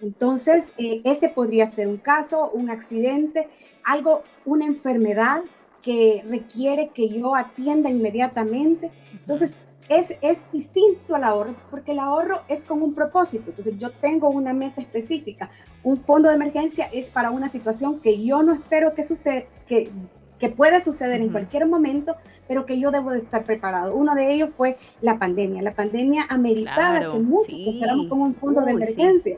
Entonces, 0.02 0.72
eh, 0.78 1.02
ese 1.04 1.30
podría 1.30 1.68
ser 1.68 1.88
un 1.88 1.98
caso, 1.98 2.50
un 2.54 2.70
accidente, 2.70 3.48
algo, 3.84 4.24
una 4.46 4.66
enfermedad 4.66 5.42
que 5.82 6.24
requiere 6.28 6.90
que 6.90 7.10
yo 7.10 7.36
atienda 7.36 7.90
inmediatamente. 7.90 8.92
Entonces, 9.14 9.58
es, 9.90 10.16
es 10.22 10.40
distinto 10.52 11.16
al 11.16 11.24
ahorro, 11.24 11.56
porque 11.72 11.94
el 11.94 12.00
ahorro 12.00 12.42
es 12.48 12.64
con 12.64 12.82
un 12.82 12.94
propósito. 12.94 13.46
Entonces, 13.50 13.78
yo 13.78 13.92
tengo 13.92 14.30
una 14.30 14.54
meta 14.54 14.82
específica. 14.82 15.50
Un 15.84 15.98
fondo 15.98 16.30
de 16.30 16.36
emergencia 16.36 16.90
es 16.94 17.10
para 17.10 17.32
una 17.32 17.50
situación 17.50 18.00
que 18.00 18.24
yo 18.24 18.44
no 18.44 18.54
espero 18.54 18.94
que 18.94 19.04
suceda, 19.04 19.44
que, 19.68 19.90
que 20.38 20.50
puede 20.50 20.82
suceder 20.82 21.22
en 21.22 21.30
cualquier 21.30 21.68
momento, 21.68 22.16
pero 22.48 22.66
que 22.66 22.80
yo 22.80 22.92
debo 22.92 23.12
de 23.12 23.20
estar 23.20 23.44
preparado. 23.44 23.96
Uno 23.96 24.16
de 24.16 24.32
ellos 24.32 24.52
fue 24.54 24.78
la 25.02 25.20
pandemia. 25.20 25.62
La 25.62 25.74
pandemia 25.74 26.26
ameritaba 26.30 27.00
que 27.00 27.20
muchos 27.20 27.48
sí. 27.48 27.80
con 28.10 28.22
un 28.22 28.36
fondo 28.36 28.62
de 28.62 28.72
emergencia, 28.72 29.38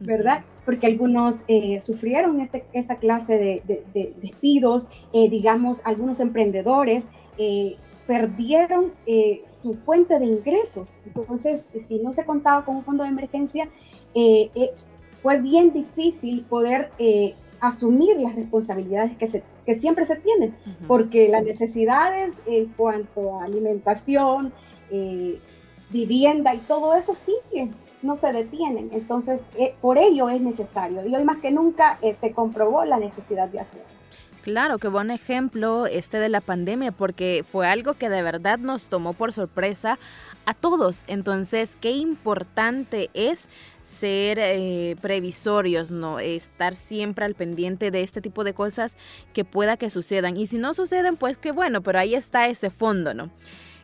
¿verdad? 0.00 0.44
Porque 0.64 0.86
algunos 0.86 1.44
eh, 1.48 1.80
sufrieron 1.80 2.40
este, 2.40 2.64
esta 2.72 2.96
clase 2.96 3.38
de, 3.64 4.12
despidos, 4.20 4.88
eh, 5.12 5.28
digamos, 5.30 5.80
algunos 5.84 6.20
emprendedores 6.20 7.04
eh, 7.38 7.76
perdieron 8.06 8.92
eh, 9.06 9.42
su 9.46 9.74
fuente 9.74 10.18
de 10.18 10.26
ingresos. 10.26 10.94
Entonces, 11.04 11.68
si 11.86 11.98
no 11.98 12.12
se 12.12 12.24
contaba 12.24 12.64
con 12.64 12.76
un 12.76 12.84
fondo 12.84 13.02
de 13.02 13.10
emergencia, 13.10 13.68
eh, 14.14 14.50
fue 15.22 15.38
bien 15.40 15.72
difícil 15.72 16.42
poder 16.42 16.90
asumir 17.60 18.16
las 18.20 18.36
responsabilidades 18.36 19.16
que, 19.16 19.26
se, 19.26 19.42
que 19.64 19.74
siempre 19.74 20.06
se 20.06 20.16
tienen, 20.16 20.54
porque 20.86 21.28
las 21.28 21.42
necesidades 21.42 22.32
en 22.46 22.66
cuanto 22.76 23.40
a 23.40 23.44
alimentación, 23.44 24.52
vivienda 25.90 26.54
y 26.54 26.58
todo 26.58 26.94
eso 26.94 27.14
sigue 27.14 27.70
no 28.02 28.14
se 28.16 28.32
detienen. 28.32 28.90
Entonces, 28.92 29.46
por 29.80 29.98
ello 29.98 30.28
es 30.28 30.40
necesario. 30.40 31.06
Y 31.06 31.14
hoy 31.14 31.24
más 31.24 31.38
que 31.38 31.50
nunca 31.50 31.98
se 32.18 32.32
comprobó 32.32 32.84
la 32.84 32.98
necesidad 32.98 33.48
de 33.48 33.60
hacerlo. 33.60 33.96
Claro, 34.46 34.78
qué 34.78 34.86
buen 34.86 35.10
ejemplo 35.10 35.86
este 35.86 36.20
de 36.20 36.28
la 36.28 36.40
pandemia, 36.40 36.92
porque 36.92 37.44
fue 37.50 37.66
algo 37.66 37.94
que 37.94 38.08
de 38.08 38.22
verdad 38.22 38.60
nos 38.60 38.88
tomó 38.88 39.12
por 39.12 39.32
sorpresa 39.32 39.98
a 40.44 40.54
todos. 40.54 41.04
Entonces, 41.08 41.76
qué 41.80 41.90
importante 41.90 43.10
es 43.12 43.48
ser 43.82 44.38
eh, 44.40 44.94
previsorios, 45.00 45.90
¿no? 45.90 46.20
Estar 46.20 46.76
siempre 46.76 47.24
al 47.24 47.34
pendiente 47.34 47.90
de 47.90 48.02
este 48.02 48.20
tipo 48.20 48.44
de 48.44 48.54
cosas 48.54 48.96
que 49.32 49.44
pueda 49.44 49.76
que 49.76 49.90
sucedan. 49.90 50.36
Y 50.36 50.46
si 50.46 50.58
no 50.58 50.74
suceden, 50.74 51.16
pues 51.16 51.36
qué 51.36 51.50
bueno, 51.50 51.80
pero 51.82 51.98
ahí 51.98 52.14
está 52.14 52.46
ese 52.46 52.70
fondo, 52.70 53.14
¿no? 53.14 53.30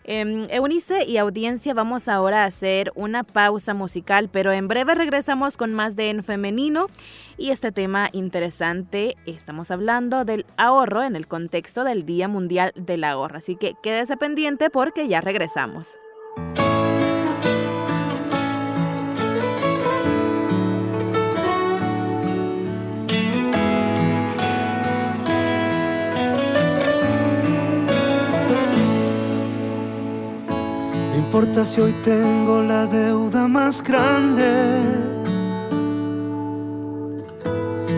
Eh, 0.04 0.46
Eunice 0.50 1.04
y 1.04 1.16
audiencia, 1.18 1.74
vamos 1.74 2.08
ahora 2.08 2.42
a 2.42 2.46
hacer 2.46 2.92
una 2.94 3.22
pausa 3.22 3.72
musical, 3.74 4.28
pero 4.30 4.52
en 4.52 4.68
breve 4.68 4.94
regresamos 4.94 5.56
con 5.56 5.74
más 5.74 5.94
de 5.94 6.10
En 6.10 6.24
Femenino 6.24 6.88
y 7.38 7.50
este 7.50 7.72
tema 7.72 8.08
interesante. 8.12 9.16
Estamos 9.26 9.70
hablando 9.70 10.24
del 10.24 10.44
ahorro 10.56 11.02
en 11.02 11.16
el 11.16 11.28
contexto 11.28 11.84
del 11.84 12.04
Día 12.04 12.28
Mundial 12.28 12.72
del 12.74 13.04
Ahorro, 13.04 13.38
así 13.38 13.56
que 13.56 13.74
quédese 13.82 14.16
pendiente 14.16 14.70
porque 14.70 15.08
ya 15.08 15.20
regresamos. 15.20 15.88
Importa 31.32 31.64
si 31.64 31.80
hoy 31.80 31.94
tengo 32.04 32.60
la 32.60 32.86
deuda 32.86 33.48
más 33.48 33.82
grande. 33.82 34.44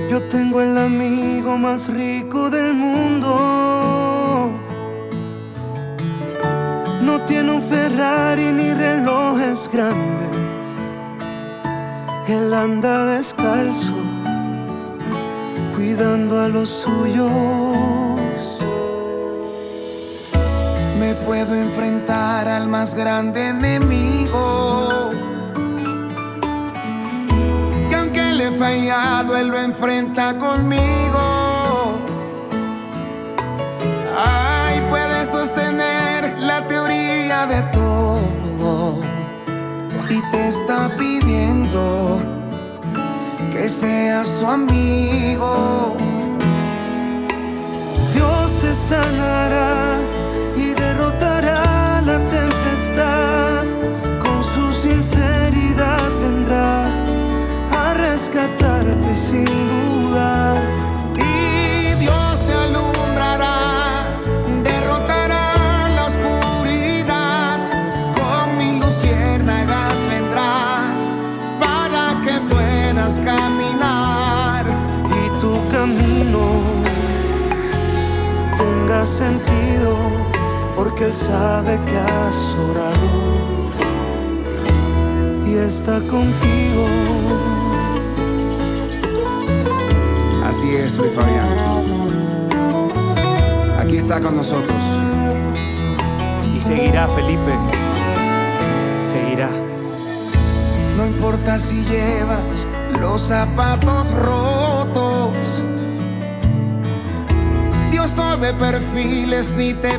Yo 0.08 0.22
tengo 0.28 0.60
el 0.60 0.78
amigo 0.78 1.58
más 1.58 1.92
rico 1.92 2.48
del 2.48 2.72
mundo. 2.74 4.52
No 7.02 7.20
tiene 7.22 7.50
un 7.50 7.60
Ferrari 7.60 8.52
ni 8.52 8.72
relojes 8.72 9.68
grandes. 9.72 10.30
Él 12.28 12.54
anda 12.54 13.04
descalzo, 13.16 13.94
cuidando 15.74 16.40
a 16.40 16.48
los 16.48 16.70
suyos 16.70 17.73
enfrentar 22.54 22.62
al 22.62 22.68
más 22.68 22.94
grande 22.94 23.48
enemigo. 23.48 25.10
Que 27.88 27.94
aunque 27.94 28.22
le 28.32 28.48
he 28.48 28.52
fallado, 28.52 29.36
él 29.36 29.48
lo 29.48 29.58
enfrenta 29.58 30.36
conmigo. 30.38 31.98
Ay, 34.16 34.80
puede 34.88 35.24
sostener 35.24 36.38
la 36.38 36.66
teoría 36.66 37.46
de 37.46 37.62
todo. 37.72 39.00
Y 40.08 40.20
te 40.30 40.48
está 40.48 40.90
pidiendo 40.96 42.18
que 43.50 43.68
seas 43.68 44.28
su 44.28 44.46
amigo. 44.46 45.96
Dios 48.12 48.56
te 48.58 48.72
sanará 48.74 50.03
con 52.92 54.44
su 54.44 54.70
sinceridad 54.72 56.10
vendrá 56.20 56.86
a 57.72 57.94
rescatarte 57.94 59.14
sin 59.14 59.46
dudar. 59.46 60.60
Y 61.16 61.94
Dios 61.94 62.46
te 62.46 62.52
alumbrará, 62.52 64.06
derrotará 64.62 65.88
la 65.94 66.04
oscuridad, 66.06 67.58
con 68.12 68.58
mi 68.58 68.78
luciérnagas 68.78 69.98
vendrá 70.10 70.92
para 71.58 72.20
que 72.22 72.38
puedas 72.52 73.18
caminar. 73.20 74.66
Y 75.08 75.40
tu 75.40 75.66
camino 75.68 76.60
tenga 78.58 79.06
sentido 79.06 79.63
porque 80.84 81.04
Él 81.04 81.14
sabe 81.14 81.80
que 81.86 81.96
has 81.96 82.54
orado 82.68 83.70
y 85.46 85.54
está 85.54 85.94
contigo. 86.00 86.84
Así 90.44 90.76
es, 90.76 90.98
mi 90.98 91.08
Fabián. 91.08 91.48
Aquí 93.78 93.96
está 93.96 94.20
con 94.20 94.36
nosotros. 94.36 94.84
Y 96.54 96.60
seguirá, 96.60 97.08
Felipe. 97.08 97.52
Seguirá. 99.00 99.48
No 100.98 101.06
importa 101.06 101.58
si 101.58 101.82
llevas 101.86 102.66
los 103.00 103.22
zapatos 103.22 104.12
rotos. 104.12 105.62
Dios 107.90 108.14
no 108.16 108.36
ve 108.36 108.52
perfiles 108.52 109.54
ni 109.56 109.72
te 109.72 109.98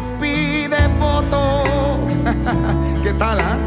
fotos. 0.96 2.18
¿Qué 3.04 3.14
tal, 3.14 3.40
ah? 3.40 3.58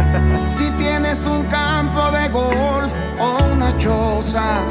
si 0.46 0.70
tienes 0.72 1.26
un 1.26 1.42
campo 1.44 2.10
de 2.10 2.28
golf 2.28 2.92
o 3.18 3.54
una 3.54 3.76
choza, 3.78 4.62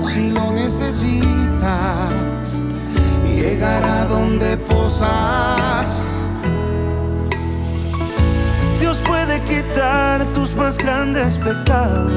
si 0.00 0.30
lo 0.30 0.52
necesitas, 0.52 1.66
llegará 3.24 4.04
donde 4.06 4.56
posas. 4.56 6.02
Dios 8.80 8.98
puede 9.06 9.40
quitar 9.42 10.24
tus 10.32 10.54
más 10.54 10.78
grandes 10.78 11.38
pecados. 11.38 12.12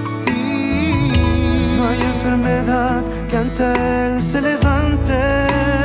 Si 0.00 1.12
no 1.76 1.88
hay 1.88 2.00
enfermedad 2.00 3.02
que 3.28 3.36
ante 3.36 3.64
Él 4.06 4.22
se 4.22 4.40
levante 4.40 5.75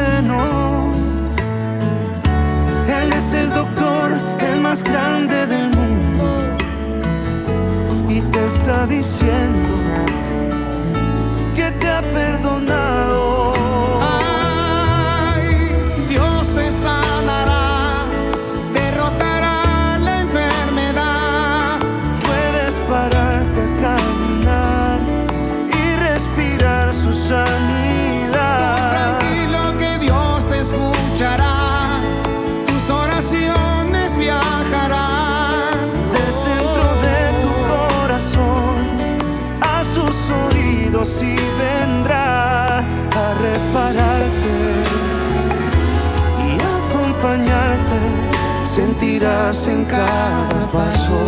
más 4.82 4.92
grande 4.92 5.21
en 49.52 49.84
cada 49.84 50.72
paso 50.72 51.20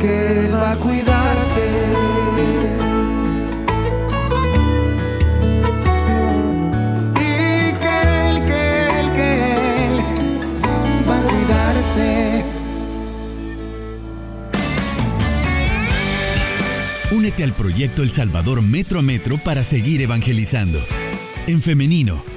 que 0.00 0.46
Él 0.46 0.54
va 0.54 0.72
a 0.72 0.76
cuidarte. 0.76 1.66
Y 7.16 7.72
que 7.82 8.00
Él, 8.30 8.44
que 8.46 8.88
Él, 8.98 9.10
que 9.12 9.30
Él 9.84 10.00
va 11.06 11.18
a 11.18 11.22
cuidarte. 11.22 12.44
Únete 17.14 17.44
al 17.44 17.52
proyecto 17.52 18.02
El 18.02 18.08
Salvador 18.08 18.62
Metro 18.62 19.00
a 19.00 19.02
Metro 19.02 19.36
para 19.36 19.62
seguir 19.62 20.00
evangelizando. 20.00 20.82
En 21.46 21.60
femenino 21.60 22.35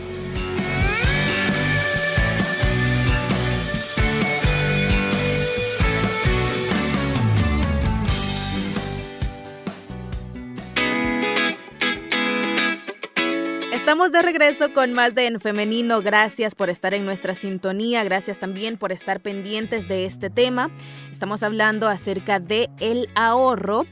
regreso 14.39 14.74
con 14.74 14.93
más 14.93 15.15
de 15.15 15.27
En 15.27 15.41
Femenino. 15.41 16.01
Gracias 16.01 16.55
por 16.55 16.69
estar 16.69 16.93
en 16.93 17.03
nuestra 17.03 17.36
sintonía. 17.36 18.05
Gracias 18.05 18.39
también 18.39 18.77
por 18.77 18.93
estar 18.93 19.19
pendientes 19.19 19.89
de 19.89 20.05
este 20.05 20.29
tema. 20.29 20.72
Estamos 21.12 21.43
hablando 21.43 21.89
acerca 21.89 22.39
de 22.39 22.69
el 22.79 23.10
ahorro 23.15 23.86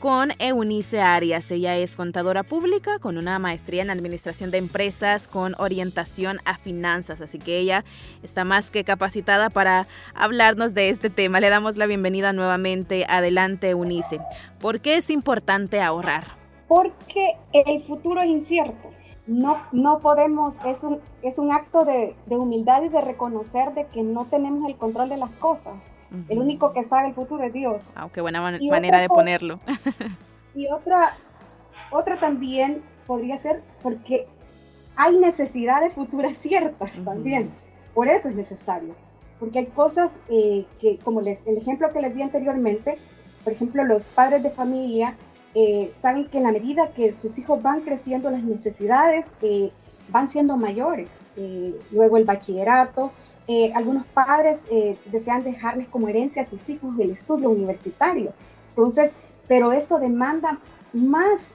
con 0.00 0.32
Eunice 0.38 1.00
Arias. 1.00 1.50
Ella 1.50 1.78
es 1.78 1.96
contadora 1.96 2.42
pública 2.42 2.98
con 2.98 3.16
una 3.16 3.38
maestría 3.38 3.80
en 3.80 3.88
administración 3.88 4.50
de 4.50 4.58
empresas 4.58 5.26
con 5.26 5.54
orientación 5.56 6.38
a 6.44 6.58
finanzas. 6.58 7.22
Así 7.22 7.38
que 7.38 7.58
ella 7.58 7.82
está 8.22 8.44
más 8.44 8.70
que 8.70 8.84
capacitada 8.84 9.48
para 9.48 9.86
hablarnos 10.14 10.74
de 10.74 10.90
este 10.90 11.08
tema. 11.08 11.40
Le 11.40 11.48
damos 11.48 11.78
la 11.78 11.86
bienvenida 11.86 12.34
nuevamente. 12.34 13.06
Adelante, 13.08 13.70
Eunice. 13.70 14.18
¿Por 14.60 14.80
qué 14.80 14.98
es 14.98 15.08
importante 15.08 15.80
ahorrar? 15.80 16.36
Porque 16.68 17.36
el 17.54 17.84
futuro 17.84 18.20
es 18.20 18.28
incierto 18.28 18.92
no, 19.26 19.58
no 19.72 20.00
podemos, 20.00 20.54
es 20.66 20.82
un, 20.82 21.00
es 21.22 21.38
un 21.38 21.52
acto 21.52 21.84
de, 21.84 22.14
humildad 22.28 22.82
y 22.82 22.88
de 22.88 23.00
reconocer 23.00 23.72
de 23.74 23.86
que 23.86 24.02
no 24.02 24.26
tenemos 24.26 24.68
el 24.68 24.76
control 24.76 25.08
de 25.08 25.16
las 25.16 25.30
cosas. 25.32 25.74
El 26.28 26.38
único 26.38 26.72
que 26.72 26.84
sabe 26.84 27.08
el 27.08 27.14
futuro 27.14 27.42
es 27.42 27.52
Dios. 27.52 27.90
Ah, 27.96 28.08
qué 28.12 28.20
buena 28.20 28.40
manera 28.40 29.00
de 29.00 29.08
ponerlo. 29.08 29.58
y 30.54 30.68
otra, 30.68 31.16
otra 31.90 32.20
también 32.20 32.84
podría 33.04 33.36
ser 33.36 33.64
porque 33.82 34.28
hay 34.94 35.18
necesidades 35.18 35.92
futuras 35.92 36.38
ciertas 36.40 36.92
también. 37.04 37.50
Por 37.94 38.06
eso 38.06 38.28
es 38.28 38.36
necesario. 38.36 38.94
Porque 39.40 39.58
hay 39.60 39.66
cosas 39.66 40.12
eh, 40.28 40.66
que, 40.80 40.98
como 40.98 41.20
les, 41.20 41.44
el 41.48 41.56
ejemplo 41.56 41.92
que 41.92 42.00
les 42.00 42.14
di 42.14 42.22
anteriormente, 42.22 42.98
por 43.42 43.52
ejemplo, 43.52 43.82
los 43.82 44.06
padres 44.06 44.42
de 44.44 44.50
familia 44.50 45.16
eh, 45.54 45.92
saben 46.00 46.26
que 46.26 46.38
en 46.38 46.44
la 46.44 46.52
medida 46.52 46.90
que 46.90 47.14
sus 47.14 47.38
hijos 47.38 47.62
van 47.62 47.82
creciendo, 47.82 48.28
las 48.30 48.42
necesidades 48.42 49.26
eh, 49.40 49.70
van 50.08 50.28
siendo 50.28 50.56
mayores. 50.56 51.26
Eh, 51.36 51.78
luego 51.92 52.16
el 52.16 52.24
bachillerato, 52.24 53.12
algunos 53.74 54.06
padres 54.06 54.62
desean 55.12 55.44
dejarles 55.44 55.88
como 55.88 56.08
herencia 56.08 56.40
a 56.40 56.44
sus 56.46 56.66
hijos 56.70 56.98
el 56.98 57.10
estudio 57.10 57.50
universitario. 57.50 58.32
Entonces, 58.70 59.12
pero 59.46 59.72
eso 59.72 59.98
demanda 59.98 60.60
más 60.94 61.52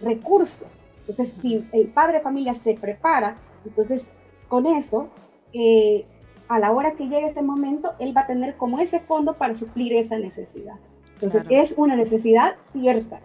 recursos. 0.00 0.80
Entonces, 1.00 1.28
si 1.28 1.68
el 1.72 1.88
padre 1.88 2.18
de 2.18 2.24
familia 2.24 2.54
se 2.54 2.72
prepara, 2.72 3.36
entonces 3.66 4.08
con 4.48 4.64
eso, 4.64 5.10
a 6.48 6.58
la 6.58 6.72
hora 6.72 6.92
que 6.92 7.06
llegue 7.06 7.26
ese 7.26 7.42
momento, 7.42 7.92
él 7.98 8.16
va 8.16 8.22
a 8.22 8.26
tener 8.26 8.56
como 8.56 8.78
ese 8.78 9.00
fondo 9.00 9.34
para 9.34 9.52
suplir 9.52 9.92
esa 9.92 10.16
necesidad. 10.16 10.76
Entonces, 11.20 11.42
es 11.50 11.74
una 11.76 11.96
necesidad 11.96 12.56
cierta, 12.72 13.20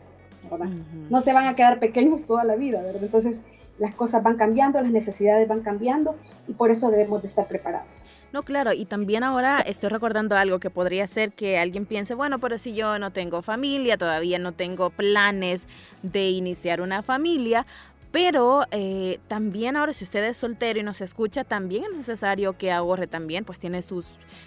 ¿verdad? 0.49 0.69
No 1.09 1.21
se 1.21 1.33
van 1.33 1.47
a 1.47 1.55
quedar 1.55 1.79
pequeños 1.79 2.25
toda 2.25 2.43
la 2.43 2.55
vida, 2.55 2.81
¿verdad? 2.81 3.03
Entonces, 3.03 3.43
las 3.79 3.93
cosas 3.95 4.23
van 4.23 4.37
cambiando, 4.37 4.81
las 4.81 4.91
necesidades 4.91 5.47
van 5.47 5.61
cambiando 5.61 6.15
y 6.47 6.53
por 6.53 6.71
eso 6.71 6.89
debemos 6.89 7.21
de 7.21 7.27
estar 7.27 7.47
preparados. 7.47 7.87
No, 8.33 8.43
claro, 8.43 8.73
y 8.73 8.85
también 8.85 9.23
ahora 9.23 9.61
estoy 9.61 9.89
recordando 9.89 10.35
algo 10.35 10.59
que 10.59 10.69
podría 10.69 11.07
ser 11.07 11.31
que 11.31 11.57
alguien 11.57 11.85
piense, 11.85 12.15
bueno, 12.15 12.39
pero 12.39 12.57
si 12.57 12.73
yo 12.73 12.99
no 12.99 13.11
tengo 13.11 13.41
familia, 13.41 13.97
todavía 13.97 14.39
no 14.39 14.51
tengo 14.51 14.89
planes 14.89 15.67
de 16.03 16.31
iniciar 16.31 16.81
una 16.81 17.01
familia, 17.01 17.65
pero 18.11 18.63
eh, 18.71 19.19
también 19.27 19.77
ahora 19.77 19.93
si 19.93 20.03
usted 20.03 20.23
es 20.23 20.37
soltero 20.37 20.79
y 20.79 20.83
nos 20.83 21.01
escucha, 21.01 21.43
también 21.45 21.83
es 21.83 21.97
necesario 21.97 22.57
que 22.57 22.71
ahorre 22.71 23.07
también, 23.07 23.45
pues 23.45 23.59
tiene 23.59 23.81
sus 23.81 24.05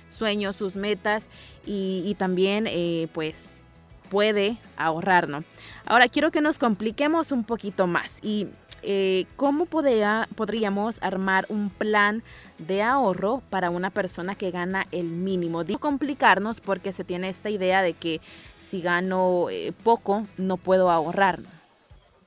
sueños, 0.08 0.56
sus 0.56 0.76
metas 0.76 1.28
y, 1.64 2.14
también 2.18 2.66
eh, 2.66 3.08
pues 3.12 3.50
puede 4.10 4.58
ahorrar, 4.76 5.28
¿no? 5.28 5.44
Ahora 5.86 6.08
quiero 6.08 6.30
que 6.30 6.40
nos 6.40 6.58
compliquemos 6.58 7.32
un 7.32 7.44
poquito 7.44 7.86
más 7.86 8.18
y 8.22 8.48
eh, 8.82 9.26
cómo 9.36 9.66
podría, 9.66 10.28
podríamos 10.36 11.02
armar 11.02 11.46
un 11.48 11.70
plan 11.70 12.22
de 12.58 12.82
ahorro 12.82 13.42
para 13.50 13.70
una 13.70 13.90
persona 13.90 14.34
que 14.34 14.50
gana 14.50 14.86
el 14.92 15.06
mínimo. 15.06 15.64
Digo 15.64 15.80
complicarnos 15.80 16.60
porque 16.60 16.92
se 16.92 17.04
tiene 17.04 17.28
esta 17.28 17.50
idea 17.50 17.82
de 17.82 17.94
que 17.94 18.20
si 18.58 18.80
gano 18.80 19.46
poco 19.82 20.26
no 20.36 20.56
puedo 20.56 20.90
ahorrar. 20.90 21.40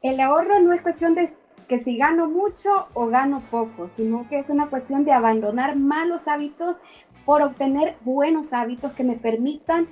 El 0.01 0.19
ahorro 0.19 0.59
no 0.59 0.73
es 0.73 0.81
cuestión 0.81 1.13
de 1.13 1.33
que 1.71 1.79
si 1.79 1.95
gano 1.95 2.27
mucho 2.27 2.87
o 2.93 3.07
gano 3.07 3.41
poco, 3.49 3.89
sino 3.95 4.27
que 4.27 4.39
es 4.39 4.49
una 4.49 4.67
cuestión 4.67 5.05
de 5.05 5.13
abandonar 5.13 5.77
malos 5.77 6.27
hábitos 6.27 6.81
por 7.23 7.41
obtener 7.41 7.95
buenos 8.01 8.51
hábitos 8.51 8.91
que 8.91 9.05
me 9.05 9.15
permitan 9.15 9.87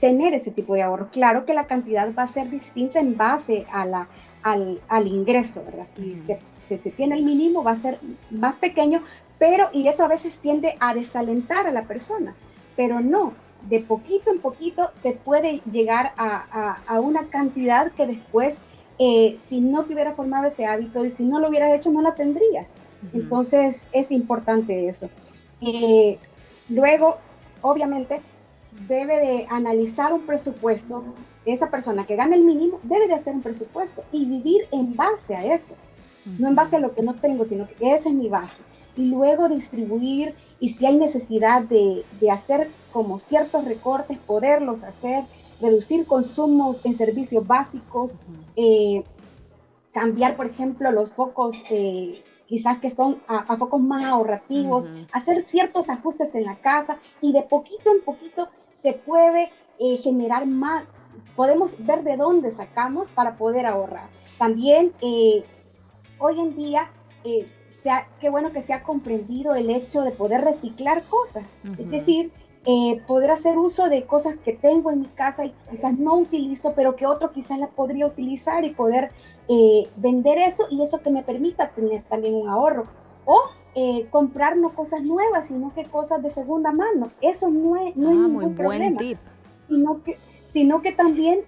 tener 0.00 0.34
ese 0.34 0.50
tipo 0.50 0.74
de 0.74 0.82
ahorro. 0.82 1.08
Claro 1.10 1.44
que 1.44 1.54
la 1.54 1.66
cantidad 1.66 2.12
va 2.14 2.24
a 2.24 2.28
ser 2.28 2.50
distinta 2.50 3.00
en 3.00 3.16
base 3.16 3.66
a 3.70 3.84
la, 3.86 4.08
al, 4.42 4.80
al 4.88 5.06
ingreso, 5.06 5.62
¿verdad? 5.64 5.86
Si 5.94 6.14
se, 6.14 6.38
se, 6.78 6.90
tiene 6.90 7.16
el 7.16 7.24
mínimo 7.24 7.62
va 7.62 7.72
a 7.72 7.76
ser 7.76 7.98
más 8.30 8.54
pequeño, 8.54 9.02
pero, 9.38 9.68
y 9.72 9.88
eso 9.88 10.04
a 10.04 10.08
veces 10.08 10.38
tiende 10.38 10.76
a 10.80 10.94
desalentar 10.94 11.66
a 11.66 11.72
la 11.72 11.84
persona, 11.84 12.34
pero 12.76 13.00
no, 13.00 13.32
de 13.68 13.80
poquito 13.80 14.30
en 14.30 14.40
poquito 14.40 14.90
se 14.94 15.12
puede 15.12 15.60
llegar 15.70 16.12
a, 16.16 16.44
a, 16.50 16.82
a 16.86 17.00
una 17.00 17.28
cantidad 17.28 17.92
que 17.92 18.06
después 18.06 18.58
eh, 19.02 19.36
si 19.38 19.62
no 19.62 19.84
te 19.84 19.94
hubiera 19.94 20.12
formado 20.12 20.46
ese 20.46 20.66
hábito 20.66 21.06
y 21.06 21.10
si 21.10 21.24
no 21.24 21.40
lo 21.40 21.48
hubieras 21.48 21.72
hecho, 21.72 21.90
no 21.90 22.02
la 22.02 22.14
tendrías. 22.14 22.66
Entonces, 23.14 23.82
es 23.92 24.10
importante 24.10 24.88
eso. 24.88 25.08
Eh, 25.62 26.18
luego, 26.68 27.16
obviamente, 27.62 28.20
debe 28.88 29.18
de 29.18 29.46
analizar 29.50 30.12
un 30.12 30.22
presupuesto. 30.22 31.04
Esa 31.44 31.70
persona 31.70 32.06
que 32.06 32.16
gana 32.16 32.36
el 32.36 32.44
mínimo 32.44 32.80
debe 32.82 33.08
de 33.08 33.14
hacer 33.14 33.34
un 33.34 33.42
presupuesto 33.42 34.04
y 34.12 34.26
vivir 34.26 34.68
en 34.72 34.94
base 34.94 35.34
a 35.34 35.54
eso. 35.54 35.74
No 36.38 36.48
en 36.48 36.54
base 36.54 36.76
a 36.76 36.80
lo 36.80 36.94
que 36.94 37.02
no 37.02 37.14
tengo, 37.14 37.44
sino 37.44 37.66
que 37.66 37.94
esa 37.94 38.10
es 38.10 38.14
mi 38.14 38.28
base. 38.28 38.62
Y 38.96 39.06
luego 39.06 39.48
distribuir 39.48 40.34
y 40.58 40.68
si 40.70 40.84
hay 40.84 40.96
necesidad 40.96 41.62
de, 41.62 42.04
de 42.20 42.30
hacer 42.30 42.70
como 42.92 43.18
ciertos 43.18 43.64
recortes, 43.64 44.18
poderlos 44.18 44.84
hacer 44.84 45.24
reducir 45.60 46.06
consumos 46.06 46.84
en 46.84 46.94
servicios 46.94 47.46
básicos, 47.46 48.16
eh, 48.56 49.04
cambiar, 49.92 50.36
por 50.36 50.46
ejemplo, 50.46 50.90
los 50.90 51.12
focos 51.12 51.62
eh, 51.70 52.22
quizás 52.46 52.78
que 52.78 52.90
son 52.90 53.22
a, 53.28 53.56
focos 53.56 53.80
más 53.80 54.04
ahorrativos, 54.04 54.90
hacer 55.12 55.42
ciertos 55.42 55.88
ajustes 55.88 56.34
en 56.34 56.44
la 56.44 56.56
casa 56.56 56.98
y 57.20 57.32
de 57.32 57.42
poquito 57.42 57.92
en 57.92 58.02
poquito 58.02 58.48
se 58.80 58.92
puede 58.92 59.50
eh, 59.78 59.96
generar 59.98 60.46
más, 60.46 60.84
podemos 61.36 61.76
ver 61.84 62.02
de 62.02 62.16
dónde 62.16 62.50
sacamos 62.50 63.10
para 63.10 63.36
poder 63.36 63.66
ahorrar. 63.66 64.08
También 64.38 64.92
hoy 66.18 66.40
en 66.40 66.56
día, 66.56 66.90
qué 67.22 68.30
bueno 68.30 68.52
que 68.52 68.62
se 68.62 68.72
ha 68.72 68.82
comprendido 68.82 69.54
el 69.54 69.70
hecho 69.70 70.02
de 70.02 70.12
poder 70.12 70.42
reciclar 70.42 71.02
cosas, 71.04 71.56
es 71.78 71.90
decir, 71.90 72.32
eh, 72.66 73.00
poder 73.06 73.30
hacer 73.30 73.56
uso 73.56 73.88
de 73.88 74.04
cosas 74.04 74.36
que 74.36 74.52
tengo 74.52 74.90
en 74.90 75.00
mi 75.00 75.06
casa 75.06 75.46
y 75.46 75.54
quizás 75.70 75.98
no 75.98 76.14
utilizo, 76.16 76.74
pero 76.74 76.94
que 76.94 77.06
otro 77.06 77.32
quizás 77.32 77.58
la 77.58 77.68
podría 77.68 78.06
utilizar 78.06 78.66
y 78.66 78.74
poder 78.74 79.12
eh, 79.48 79.88
vender 79.96 80.36
eso 80.36 80.66
y 80.70 80.82
eso 80.82 81.00
que 81.00 81.10
me 81.10 81.22
permita 81.22 81.70
tener 81.70 82.02
también 82.02 82.34
un 82.34 82.48
ahorro. 82.50 82.86
O 83.24 83.40
eh, 83.74 84.06
comprar 84.10 84.56
no 84.56 84.70
cosas 84.70 85.02
nuevas, 85.02 85.46
sino 85.46 85.72
que 85.74 85.84
cosas 85.84 86.22
de 86.22 86.30
segunda 86.30 86.72
mano. 86.72 87.10
Eso 87.20 87.50
no 87.50 87.76
es, 87.76 87.96
no 87.96 88.10
ah, 88.10 88.14
ningún 88.14 88.54
problema. 88.54 88.98
Sino 89.68 90.02
que, 90.02 90.18
sino 90.48 90.82
que 90.82 90.92
también 90.92 91.40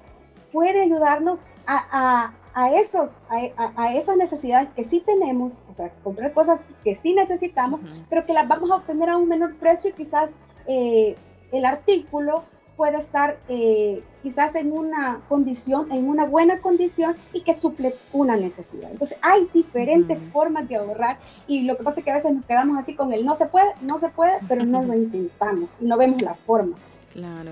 puede 0.52 0.82
ayudarnos 0.82 1.40
a, 1.66 2.32
a, 2.54 2.72
esos, 2.74 3.10
a, 3.28 3.94
esas 3.94 4.16
necesidades 4.16 4.68
que 4.74 4.84
sí 4.84 5.00
tenemos, 5.00 5.58
o 5.70 5.74
sea, 5.74 5.90
comprar 6.04 6.32
cosas 6.32 6.72
que 6.84 6.94
sí 6.96 7.14
necesitamos, 7.14 7.80
pero 8.08 8.26
que 8.26 8.32
las 8.32 8.46
vamos 8.46 8.70
a 8.70 8.76
obtener 8.76 9.08
a 9.08 9.16
un 9.16 9.28
menor 9.28 9.56
precio 9.56 9.90
y 9.90 9.94
quizás 9.94 10.30
eh, 10.66 11.16
el 11.50 11.64
artículo 11.64 12.44
puede 12.76 12.98
estar 12.98 13.38
eh, 13.48 14.02
quizás 14.22 14.54
en 14.54 14.72
una 14.72 15.20
condición, 15.28 15.90
en 15.92 16.08
una 16.08 16.24
buena 16.24 16.60
condición 16.60 17.16
y 17.32 17.42
que 17.42 17.54
suple 17.54 17.94
una 18.12 18.36
necesidad. 18.36 18.90
Entonces 18.90 19.18
hay 19.22 19.48
diferentes 19.52 20.18
formas 20.32 20.68
de 20.68 20.76
ahorrar 20.76 21.18
y 21.46 21.62
lo 21.62 21.76
que 21.76 21.84
pasa 21.84 22.00
es 22.00 22.04
que 22.04 22.10
a 22.10 22.14
veces 22.14 22.32
nos 22.32 22.44
quedamos 22.44 22.78
así 22.78 22.94
con 22.94 23.12
el 23.12 23.24
no 23.24 23.34
se 23.34 23.46
puede, 23.46 23.72
no 23.80 23.98
se 23.98 24.08
puede, 24.08 24.38
pero 24.48 24.64
no 24.64 24.82
lo 24.82 24.94
intentamos 24.96 25.76
y 25.80 25.84
no 25.84 25.96
vemos 25.96 26.22
la 26.22 26.34
forma. 26.34 26.76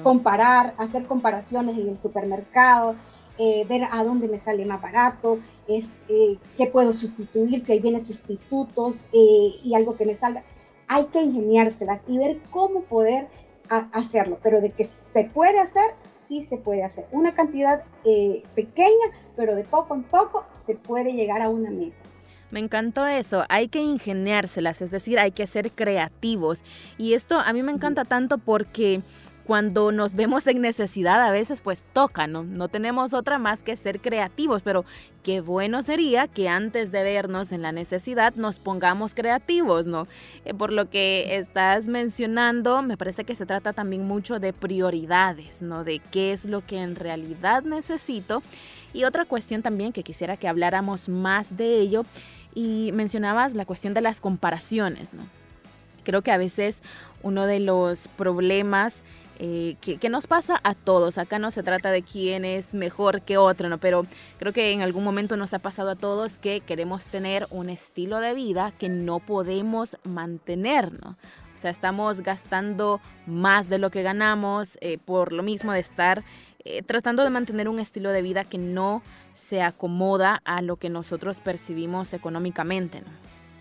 Comparar, 0.02 0.74
hacer 0.78 1.04
comparaciones 1.04 1.76
en 1.76 1.90
el 1.90 1.98
supermercado, 1.98 2.94
eh, 3.37 3.66
ver 3.68 3.85
a 3.90 4.02
dónde 4.04 4.26
me 4.26 4.38
sale 4.38 4.64
más 4.64 4.80
barato, 4.80 5.38
este, 5.68 6.38
qué 6.56 6.66
puedo 6.66 6.92
sustituir, 6.92 7.61
si 7.61 7.72
hay 7.72 7.80
bienes 7.80 8.06
sustitutos 8.06 9.02
eh, 9.12 9.54
y 9.62 9.74
algo 9.74 9.96
que 9.96 10.06
me 10.06 10.14
salga. 10.14 10.42
Hay 10.88 11.04
que 11.06 11.22
ingeniárselas 11.22 12.00
y 12.09 12.18
ver 12.18 12.38
cómo 12.50 12.83
poder 12.83 13.28
hacerlo, 13.70 14.38
pero 14.42 14.61
de 14.61 14.70
que 14.70 14.85
se 14.85 15.24
puede 15.24 15.61
hacer, 15.61 15.94
sí 16.26 16.42
se 16.42 16.56
puede 16.59 16.85
hacer. 16.85 17.06
Una 17.12 17.35
cantidad 17.35 17.83
eh, 18.04 18.42
pequeña, 18.54 19.06
pero 19.37 19.54
de 19.54 19.64
poco 19.64 19.94
en 19.94 20.02
poco 20.02 20.44
se 20.66 20.74
puede 20.74 21.12
llegar 21.12 21.42
a 21.42 21.48
una 21.48 21.70
meta. 21.70 21.96
Me 22.50 22.59
encantó 22.59 23.06
eso, 23.06 23.44
hay 23.48 23.68
que 23.68 23.80
ingeniárselas, 23.80 24.83
es 24.83 24.90
decir, 24.90 25.20
hay 25.20 25.30
que 25.30 25.46
ser 25.46 25.70
creativos. 25.70 26.64
Y 26.98 27.14
esto 27.14 27.38
a 27.38 27.52
mí 27.52 27.62
me 27.62 27.70
encanta 27.70 28.04
tanto 28.04 28.38
porque 28.38 29.02
cuando 29.51 29.91
nos 29.91 30.15
vemos 30.15 30.47
en 30.47 30.61
necesidad 30.61 31.21
a 31.21 31.33
veces 31.33 31.61
pues 31.61 31.85
toca, 31.93 32.29
¿no? 32.29 32.45
No 32.45 32.69
tenemos 32.69 33.13
otra 33.13 33.37
más 33.41 33.65
que 33.65 33.75
ser 33.75 34.01
creativos, 34.01 34.63
pero 34.63 34.85
qué 35.25 35.41
bueno 35.41 35.83
sería 35.83 36.29
que 36.29 36.49
antes 36.49 36.93
de 36.93 37.03
vernos 37.03 37.51
en 37.51 37.63
la 37.63 37.73
necesidad 37.73 38.33
nos 38.37 38.61
pongamos 38.61 39.13
creativos, 39.13 39.89
¿no? 39.89 40.07
Eh, 40.45 40.55
por 40.55 40.71
lo 40.71 40.89
que 40.89 41.37
estás 41.37 41.87
mencionando, 41.87 42.81
me 42.83 42.97
parece 42.97 43.25
que 43.25 43.35
se 43.35 43.45
trata 43.45 43.73
también 43.73 44.07
mucho 44.07 44.39
de 44.39 44.53
prioridades, 44.53 45.63
¿no? 45.63 45.83
De 45.83 45.99
qué 45.99 46.33
es 46.33 46.45
lo 46.45 46.65
que 46.65 46.81
en 46.81 46.95
realidad 46.95 47.65
necesito. 47.65 48.45
Y 48.93 49.03
otra 49.03 49.25
cuestión 49.25 49.63
también 49.63 49.93
que 49.93 50.05
quisiera 50.05 50.37
que 50.37 50.47
habláramos 50.47 51.09
más 51.09 51.57
de 51.57 51.81
ello, 51.81 52.05
y 52.55 52.93
mencionabas 52.93 53.55
la 53.55 53.67
cuestión 53.67 53.95
de 53.95 54.01
las 54.01 54.21
comparaciones, 54.21 55.13
¿no? 55.13 55.25
Creo 56.05 56.23
que 56.23 56.31
a 56.31 56.39
veces 56.39 56.83
uno 57.23 57.47
de 57.47 57.61
los 57.61 58.09
problemas 58.09 59.03
eh, 59.42 59.76
que, 59.81 60.11
nos 60.11 60.26
pasa 60.26 60.61
a 60.64 60.74
todos. 60.74 61.16
Acá 61.16 61.38
no 61.38 61.50
se 61.50 61.62
trata 61.62 61.90
de 61.90 62.03
quién 62.03 62.44
es 62.44 62.74
mejor 62.74 63.22
que 63.22 63.38
otro, 63.38 63.70
¿no? 63.70 63.79
Pero 63.79 64.07
creo 64.38 64.53
que 64.53 64.72
en 64.72 64.83
algún 64.83 65.03
momento 65.03 65.38
nos 65.38 65.55
ha 65.55 65.59
pasado 65.61 65.88
a 65.88 65.96
todos 65.96 66.37
que 66.37 66.61
queremos 66.61 67.07
tener 67.07 67.46
un 67.50 67.70
estilo 67.70 68.20
de 68.20 68.35
vida 68.35 68.70
que 68.70 68.90
no 68.90 69.18
podemos 69.18 69.96
mantener, 70.05 70.92
¿no? 70.92 71.16
O 71.55 71.59
sea, 71.59 71.70
estamos 71.70 72.20
gastando 72.20 73.00
más 73.26 73.70
de 73.70 73.79
lo 73.79 73.90
que 73.90 74.03
ganamos 74.03 74.76
eh, 74.83 74.98
por 74.98 75.33
lo 75.33 75.42
mismo 75.42 75.72
de 75.72 75.81
estar 75.81 76.22
eh, 76.66 76.83
tratando 76.83 77.24
de 77.24 77.31
mantener 77.31 77.70
un 77.70 77.81
estilo 77.81 78.12
de 78.12 78.20
vida 78.20 78.44
que 78.44 78.59
no 78.59 79.03
se 79.33 79.62
acomoda 79.62 80.42
a 80.44 80.61
lo 80.61 80.76
que 80.76 80.90
nosotros 80.90 81.40
percibimos 81.40 82.12
económicamente, 82.12 83.00
¿no? 83.00 83.09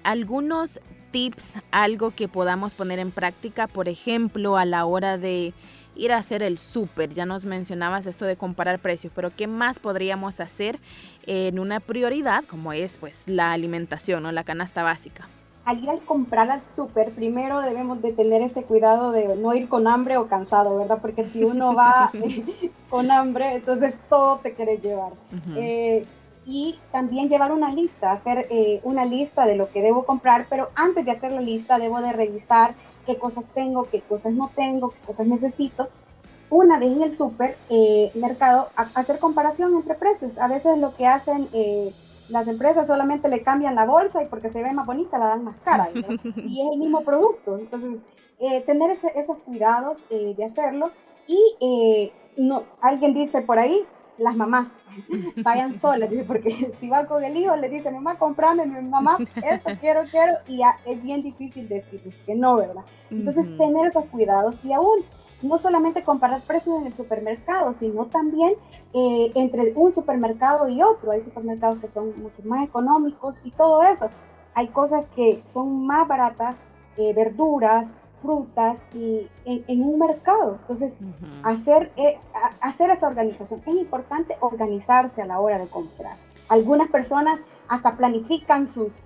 Algunos 0.03 0.81
tips, 1.11 1.53
algo 1.71 2.11
que 2.11 2.27
podamos 2.27 2.73
poner 2.73 2.99
en 2.99 3.11
práctica, 3.11 3.67
por 3.67 3.87
ejemplo, 3.87 4.57
a 4.57 4.65
la 4.65 4.85
hora 4.85 5.17
de 5.17 5.53
ir 5.95 6.11
a 6.11 6.17
hacer 6.17 6.41
el 6.41 6.57
súper. 6.57 7.13
Ya 7.13 7.25
nos 7.25 7.45
mencionabas 7.45 8.05
esto 8.05 8.25
de 8.25 8.35
comparar 8.35 8.79
precios, 8.79 9.11
pero 9.15 9.31
¿qué 9.35 9.47
más 9.47 9.79
podríamos 9.79 10.39
hacer 10.39 10.79
en 11.25 11.59
una 11.59 11.79
prioridad 11.79 12.43
como 12.45 12.73
es 12.73 12.97
pues 12.97 13.27
la 13.27 13.51
alimentación 13.51 14.25
o 14.25 14.31
la 14.31 14.43
canasta 14.43 14.83
básica? 14.83 15.27
Al 15.65 15.83
ir 15.83 15.89
a 15.89 15.97
comprar 15.97 16.49
al 16.49 16.61
súper, 16.75 17.11
primero 17.11 17.61
debemos 17.61 18.01
de 18.01 18.13
tener 18.13 18.41
ese 18.41 18.63
cuidado 18.63 19.11
de 19.11 19.35
no 19.35 19.53
ir 19.53 19.67
con 19.67 19.87
hambre 19.87 20.17
o 20.17 20.27
cansado, 20.27 20.77
¿verdad? 20.77 20.99
Porque 21.01 21.25
si 21.25 21.43
uno 21.43 21.75
va 21.75 22.11
con 22.89 23.11
hambre, 23.11 23.55
entonces 23.55 23.99
todo 24.09 24.39
te 24.39 24.53
quiere 24.53 24.77
llevar 24.77 25.11
y 26.49 26.79
también 26.91 27.29
llevar 27.29 27.51
una 27.51 27.71
lista, 27.71 28.11
hacer 28.11 28.47
eh, 28.49 28.81
una 28.83 29.05
lista 29.05 29.45
de 29.45 29.55
lo 29.55 29.69
que 29.69 29.83
debo 29.83 30.03
comprar, 30.03 30.47
pero 30.49 30.69
antes 30.73 31.05
de 31.05 31.11
hacer 31.11 31.31
la 31.31 31.41
lista 31.41 31.77
debo 31.77 32.01
de 32.01 32.11
revisar 32.11 32.73
qué 33.05 33.17
cosas 33.17 33.51
tengo, 33.53 33.83
qué 33.83 34.01
cosas 34.01 34.33
no 34.33 34.49
tengo, 34.55 34.89
qué 34.89 34.99
cosas 35.05 35.27
necesito. 35.27 35.89
Una 36.49 36.79
vez 36.79 36.91
en 36.91 37.03
el 37.03 37.11
super 37.11 37.55
eh, 37.69 38.11
mercado, 38.15 38.69
hacer 38.75 39.19
comparación 39.19 39.75
entre 39.75 39.93
precios. 39.93 40.39
A 40.39 40.47
veces 40.47 40.79
lo 40.79 40.95
que 40.95 41.05
hacen 41.05 41.47
eh, 41.53 41.93
las 42.29 42.47
empresas 42.47 42.87
solamente 42.87 43.29
le 43.29 43.43
cambian 43.43 43.75
la 43.75 43.85
bolsa 43.85 44.23
y 44.23 44.25
porque 44.25 44.49
se 44.49 44.63
ve 44.63 44.73
más 44.73 44.87
bonita 44.87 45.19
la 45.19 45.27
dan 45.27 45.43
más 45.43 45.55
cara. 45.63 45.89
y 45.93 46.61
es 46.61 46.71
el 46.71 46.79
mismo 46.79 47.01
producto. 47.01 47.59
Entonces, 47.59 47.99
tener 48.65 48.89
esos 48.89 49.37
cuidados 49.45 50.05
de 50.09 50.43
hacerlo. 50.43 50.89
Y 51.27 52.11
no, 52.37 52.63
alguien 52.81 53.13
dice 53.13 53.41
por 53.41 53.59
ahí, 53.59 53.85
las 54.19 54.35
mamás 54.35 54.67
vayan 55.43 55.73
solas, 55.73 56.09
porque 56.27 56.51
si 56.79 56.89
va 56.89 57.05
con 57.05 57.23
el 57.23 57.37
hijo 57.37 57.55
le 57.55 57.69
dice, 57.69 57.91
mamá, 57.91 58.15
comprame, 58.15 58.65
mi 58.65 58.81
mamá, 58.87 59.17
esto 59.35 59.71
quiero, 59.79 60.03
quiero, 60.11 60.33
y 60.47 60.57
ya 60.57 60.77
es 60.85 61.01
bien 61.01 61.23
difícil 61.23 61.67
decir 61.67 62.01
que 62.25 62.35
no, 62.35 62.57
¿verdad? 62.57 62.83
Entonces, 63.09 63.55
tener 63.57 63.87
esos 63.87 64.05
cuidados 64.05 64.59
y 64.63 64.73
aún 64.73 65.03
no 65.41 65.57
solamente 65.57 66.03
comparar 66.03 66.41
precios 66.41 66.79
en 66.79 66.87
el 66.87 66.93
supermercado, 66.93 67.73
sino 67.73 68.05
también 68.05 68.53
eh, 68.93 69.31
entre 69.35 69.73
un 69.75 69.91
supermercado 69.91 70.67
y 70.67 70.81
otro. 70.81 71.11
Hay 71.11 71.21
supermercados 71.21 71.79
que 71.79 71.87
son 71.87 72.19
mucho 72.21 72.41
más 72.43 72.65
económicos 72.65 73.39
y 73.43 73.51
todo 73.51 73.83
eso. 73.83 74.09
Hay 74.53 74.67
cosas 74.67 75.05
que 75.15 75.41
son 75.45 75.85
más 75.85 76.07
baratas, 76.07 76.59
eh, 76.97 77.13
verduras, 77.13 77.93
frutas 78.19 78.85
y 78.93 79.27
en, 79.45 79.81
un 79.81 79.99
mercado. 79.99 80.57
Entonces, 80.61 80.99
hacer, 81.43 81.91
eh, 81.97 82.17
hacer 82.61 82.91
esa 82.91 83.07
organización. 83.07 83.61
Es 83.65 83.75
importante 83.75 84.37
organizarse 84.39 85.21
a 85.21 85.25
la 85.25 85.39
hora 85.39 85.59
de 85.59 85.67
comprar. 85.67 86.17
Algunas 86.47 86.89
personas 86.89 87.39
hasta 87.67 87.95
planifican 87.95 88.67
sus 88.67 88.99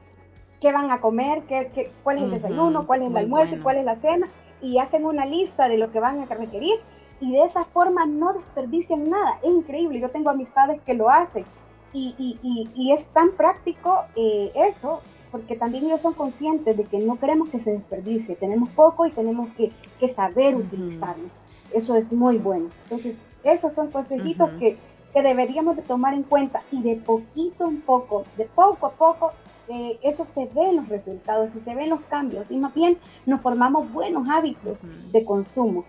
qué 0.59 0.71
van 0.71 0.91
a 0.91 1.01
comer, 1.01 1.43
qué, 1.43 1.91
cuál 2.03 2.17
es 2.17 2.23
el 2.23 2.31
desayuno, 2.31 2.87
cuál 2.87 3.01
es 3.01 3.09
el 3.09 3.17
almuerzo 3.17 3.55
y 3.55 3.59
cuál 3.59 3.77
es 3.77 3.85
la 3.85 3.97
cena, 3.97 4.29
y 4.61 4.79
hacen 4.79 5.05
una 5.05 5.25
lista 5.25 5.67
de 5.67 5.77
lo 5.77 5.91
que 5.91 5.99
van 5.99 6.21
a 6.21 6.25
requerir 6.25 6.79
y 7.19 7.33
de 7.33 7.43
esa 7.43 7.65
forma 7.65 8.05
no 8.05 8.33
desperdician 8.33 9.09
nada. 9.09 9.39
Es 9.43 9.49
increíble, 9.49 9.99
yo 9.99 10.09
tengo 10.09 10.29
amistades 10.29 10.81
que 10.81 10.93
lo 10.93 11.09
hacen 11.09 11.45
y, 11.93 12.15
y, 12.17 12.69
y, 12.73 12.91
es 12.91 13.05
tan 13.07 13.31
práctico 13.31 14.05
eh, 14.15 14.51
eso 14.55 15.01
porque 15.33 15.55
también 15.55 15.85
ellos 15.85 15.99
son 15.99 16.13
conscientes 16.13 16.77
de 16.77 16.83
que 16.83 16.99
no 16.99 17.17
queremos 17.17 17.49
que 17.49 17.59
se 17.59 17.71
desperdicie, 17.71 18.35
tenemos 18.35 18.69
poco 18.69 19.07
y 19.07 19.09
tenemos 19.09 19.49
que, 19.57 19.71
saber 20.07 20.55
utilizarlo. 20.55 21.23
Eso 21.71 21.95
es 21.95 22.13
muy 22.13 22.37
bueno. 22.37 22.69
Entonces, 22.83 23.17
esos 23.43 23.73
son 23.73 23.89
consejitos 23.89 24.51
que, 24.59 24.77
deberíamos 25.15 25.75
de 25.75 25.81
tomar 25.81 26.13
en 26.13 26.21
cuenta 26.21 26.61
y 26.69 26.83
de 26.83 26.97
poquito 26.97 27.67
en 27.67 27.81
poco, 27.81 28.25
de 28.37 28.45
poco 28.45 28.85
a 28.85 28.91
poco, 28.91 29.31
eh, 29.69 29.97
eso 30.03 30.23
se 30.23 30.45
ve 30.45 30.69
en 30.69 30.75
los 30.75 30.89
resultados 30.89 31.55
y 31.55 31.61
se 31.61 31.73
ven 31.73 31.89
los 31.89 32.01
cambios. 32.01 32.51
Y 32.51 32.57
más 32.57 32.75
bien 32.75 32.99
nos 33.25 33.41
formamos 33.41 33.91
buenos 33.91 34.29
hábitos 34.29 34.83
de 35.11 35.25
consumo 35.25 35.83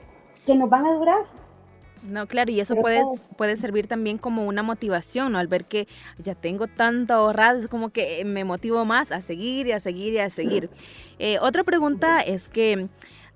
que 0.47 0.55
nos 0.55 0.71
van 0.71 0.87
a 0.87 0.95
durar 0.95 1.19
no, 2.05 2.27
claro, 2.27 2.51
y 2.51 2.61
eso 2.61 2.77
puede, 2.77 3.03
puede 3.37 3.57
servir 3.57 3.87
también 3.87 4.19
como 4.19 4.45
una 4.45 4.63
motivación, 4.63 5.33
¿no? 5.33 5.39
Al 5.39 5.49
ver 5.49 5.65
que 5.65 5.89
ya 6.19 6.35
tengo 6.35 6.67
tanto 6.67 7.15
ahorrado, 7.15 7.59
es 7.59 7.69
como 7.69 7.91
que 7.91 8.25
me 8.25 8.45
motivo 8.45 8.85
más 8.85 9.11
a 9.11 9.21
seguir 9.21 9.67
y 9.67 9.73
a 9.73 9.81
seguir 9.81 10.13
y 10.13 10.19
a 10.19 10.31
seguir. 10.31 10.71
Eh, 11.21 11.39
otra 11.41 11.63
pregunta 11.63 12.21
es 12.21 12.49
que 12.49 12.89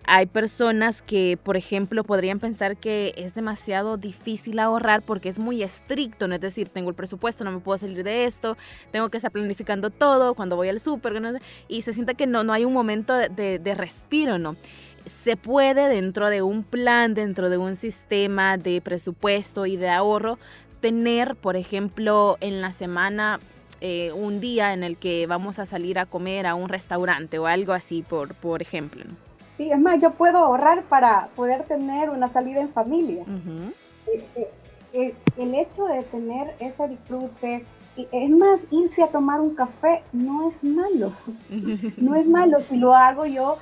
hay 0.05 0.27
personas 0.27 1.01
que, 1.01 1.39
por 1.41 1.57
ejemplo, 1.57 2.03
podrían 2.03 2.41
pensar 2.41 2.77
que 2.77 3.15
es 3.17 3.35
demasiado 3.35 3.97
difícil 3.97 4.59
ahorrar 4.59 5.03
porque 5.03 5.29
es 5.29 5.39
muy 5.39 5.63
estricto, 5.63 6.27
¿no? 6.27 6.35
Es 6.35 6.41
decir, 6.41 6.71
tengo 6.71 6.89
el 6.89 6.97
presupuesto, 6.97 7.45
no 7.45 7.53
me 7.53 7.61
puedo 7.61 7.79
salir 7.79 8.03
de 8.03 8.25
esto, 8.25 8.57
tengo 8.91 9.11
que 9.11 9.19
estar 9.19 9.31
planificando 9.31 9.91
todo 9.91 10.35
cuando 10.35 10.57
voy 10.57 10.69
al 10.69 10.81
súper, 10.81 11.21
¿no? 11.21 11.39
y 11.69 11.83
se 11.83 11.93
siente 11.93 12.15
que 12.15 12.27
no, 12.27 12.43
no 12.43 12.53
hay 12.53 12.65
un 12.65 12.73
momento 12.73 13.15
de, 13.15 13.59
de 13.59 13.75
respiro, 13.75 14.39
¿no? 14.39 14.57
Se 15.09 15.37
puede 15.37 15.89
dentro 15.89 16.31
de 16.31 16.43
un 16.43 16.63
plan, 16.63 17.15
dentro 17.15 17.51
de 17.51 17.59
un 17.59 17.77
sistema 17.77 18.57
de 18.57 18.81
presupuesto 18.81 19.67
y 19.67 19.77
de 19.77 19.89
ahorro, 19.91 20.39
tener, 20.81 21.37
por 21.37 21.57
ejemplo, 21.57 22.37
en 22.41 22.61
la 22.61 22.73
semana 22.73 23.41
eh, 23.81 24.13
un 24.13 24.41
día 24.41 24.73
en 24.73 24.83
el 24.83 24.97
que 24.97 25.27
vamos 25.27 25.59
a 25.59 25.67
salir 25.67 25.99
a 25.99 26.07
comer 26.07 26.47
a 26.47 26.55
un 26.55 26.69
restaurante 26.69 27.39
o 27.39 27.47
algo 27.47 27.73
así, 27.73 28.03
por, 28.03 28.35
por 28.35 28.63
ejemplo. 28.63 29.05
Sí, 29.57 29.71
es 29.71 29.79
más, 29.79 30.01
yo 30.01 30.13
puedo 30.13 30.39
ahorrar 30.39 30.85
para 30.85 31.29
poder 31.37 31.65
tener 31.65 32.11
una 32.11 32.29
salida 32.33 32.61
en 32.61 32.73
familia. 32.73 33.25
Eh, 34.07 34.51
eh, 34.93 35.15
el 35.37 35.55
hecho 35.55 35.85
de 35.87 36.03
tener 36.05 36.55
ese 36.61 36.89
disfrute, 36.89 37.65
es 37.97 38.31
más, 38.31 38.61
irse 38.71 39.03
a 39.03 39.09
tomar 39.09 39.41
un 39.41 39.55
café 39.55 40.03
no 40.13 40.49
es 40.49 40.63
malo. 40.63 41.13
no 41.97 42.15
es 42.15 42.27
malo 42.27 42.61
si 42.61 42.77
lo 42.77 42.95
hago 42.95 43.27
yo 43.27 43.59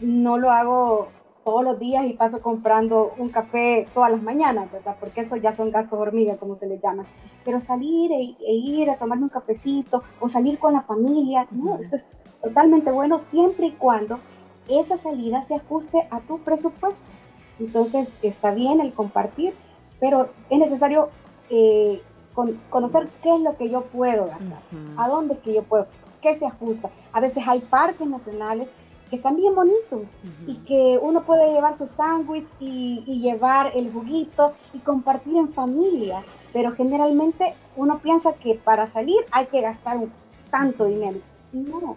no 0.00 0.38
lo 0.38 0.50
hago 0.50 1.08
todos 1.44 1.62
los 1.62 1.78
días 1.78 2.06
y 2.06 2.14
paso 2.14 2.40
comprando 2.40 3.12
un 3.18 3.28
café 3.28 3.86
todas 3.92 4.10
las 4.10 4.22
mañanas, 4.22 4.72
¿verdad? 4.72 4.96
Porque 4.98 5.20
eso 5.20 5.36
ya 5.36 5.52
son 5.52 5.70
gastos 5.70 5.98
hormiga, 5.98 6.36
como 6.36 6.56
se 6.56 6.66
le 6.66 6.78
llama. 6.78 7.04
Pero 7.44 7.60
salir 7.60 8.10
e, 8.12 8.34
e, 8.40 8.52
ir 8.54 8.90
a 8.90 8.96
tomarme 8.96 9.24
un 9.24 9.28
cafecito 9.28 10.02
o 10.20 10.28
salir 10.28 10.58
con 10.58 10.72
la 10.72 10.80
familia, 10.80 11.46
no, 11.50 11.78
eso 11.78 11.96
es 11.96 12.10
totalmente 12.42 12.90
bueno 12.90 13.18
siempre 13.18 13.66
y 13.66 13.72
cuando 13.72 14.18
esa 14.68 14.96
salida 14.96 15.42
se 15.42 15.56
ajuste 15.56 16.08
a 16.10 16.20
tu 16.20 16.38
presupuesto. 16.38 17.02
Entonces 17.60 18.14
está 18.22 18.50
bien 18.50 18.80
el 18.80 18.94
compartir, 18.94 19.54
pero 20.00 20.30
es 20.48 20.58
necesario 20.58 21.10
eh, 21.50 22.02
conocer 22.70 23.08
qué 23.22 23.34
es 23.34 23.40
lo 23.40 23.56
que 23.56 23.68
yo 23.68 23.82
puedo 23.82 24.26
gastar, 24.26 24.58
a 24.96 25.08
dónde 25.08 25.34
es 25.34 25.40
que 25.40 25.54
yo 25.54 25.62
puedo, 25.62 25.86
qué 26.20 26.36
se 26.36 26.46
ajusta. 26.46 26.90
A 27.12 27.20
veces 27.20 27.44
hay 27.46 27.60
parques 27.60 28.08
nacionales 28.08 28.68
que 29.10 29.16
están 29.16 29.36
bien 29.36 29.54
bonitos 29.54 30.08
y 30.46 30.56
que 30.58 30.98
uno 31.00 31.24
puede 31.24 31.52
llevar 31.52 31.74
su 31.74 31.86
sándwich 31.86 32.48
y, 32.58 33.04
y, 33.06 33.20
llevar 33.20 33.72
el 33.74 33.92
juguito 33.92 34.52
y 34.72 34.78
compartir 34.78 35.36
en 35.36 35.52
familia, 35.52 36.22
pero 36.52 36.72
generalmente 36.72 37.54
uno 37.76 37.98
piensa 37.98 38.32
que 38.34 38.54
para 38.54 38.86
salir 38.86 39.18
hay 39.30 39.46
que 39.46 39.60
gastar 39.60 39.98
tanto 40.50 40.86
dinero. 40.86 41.18
No. 41.52 41.96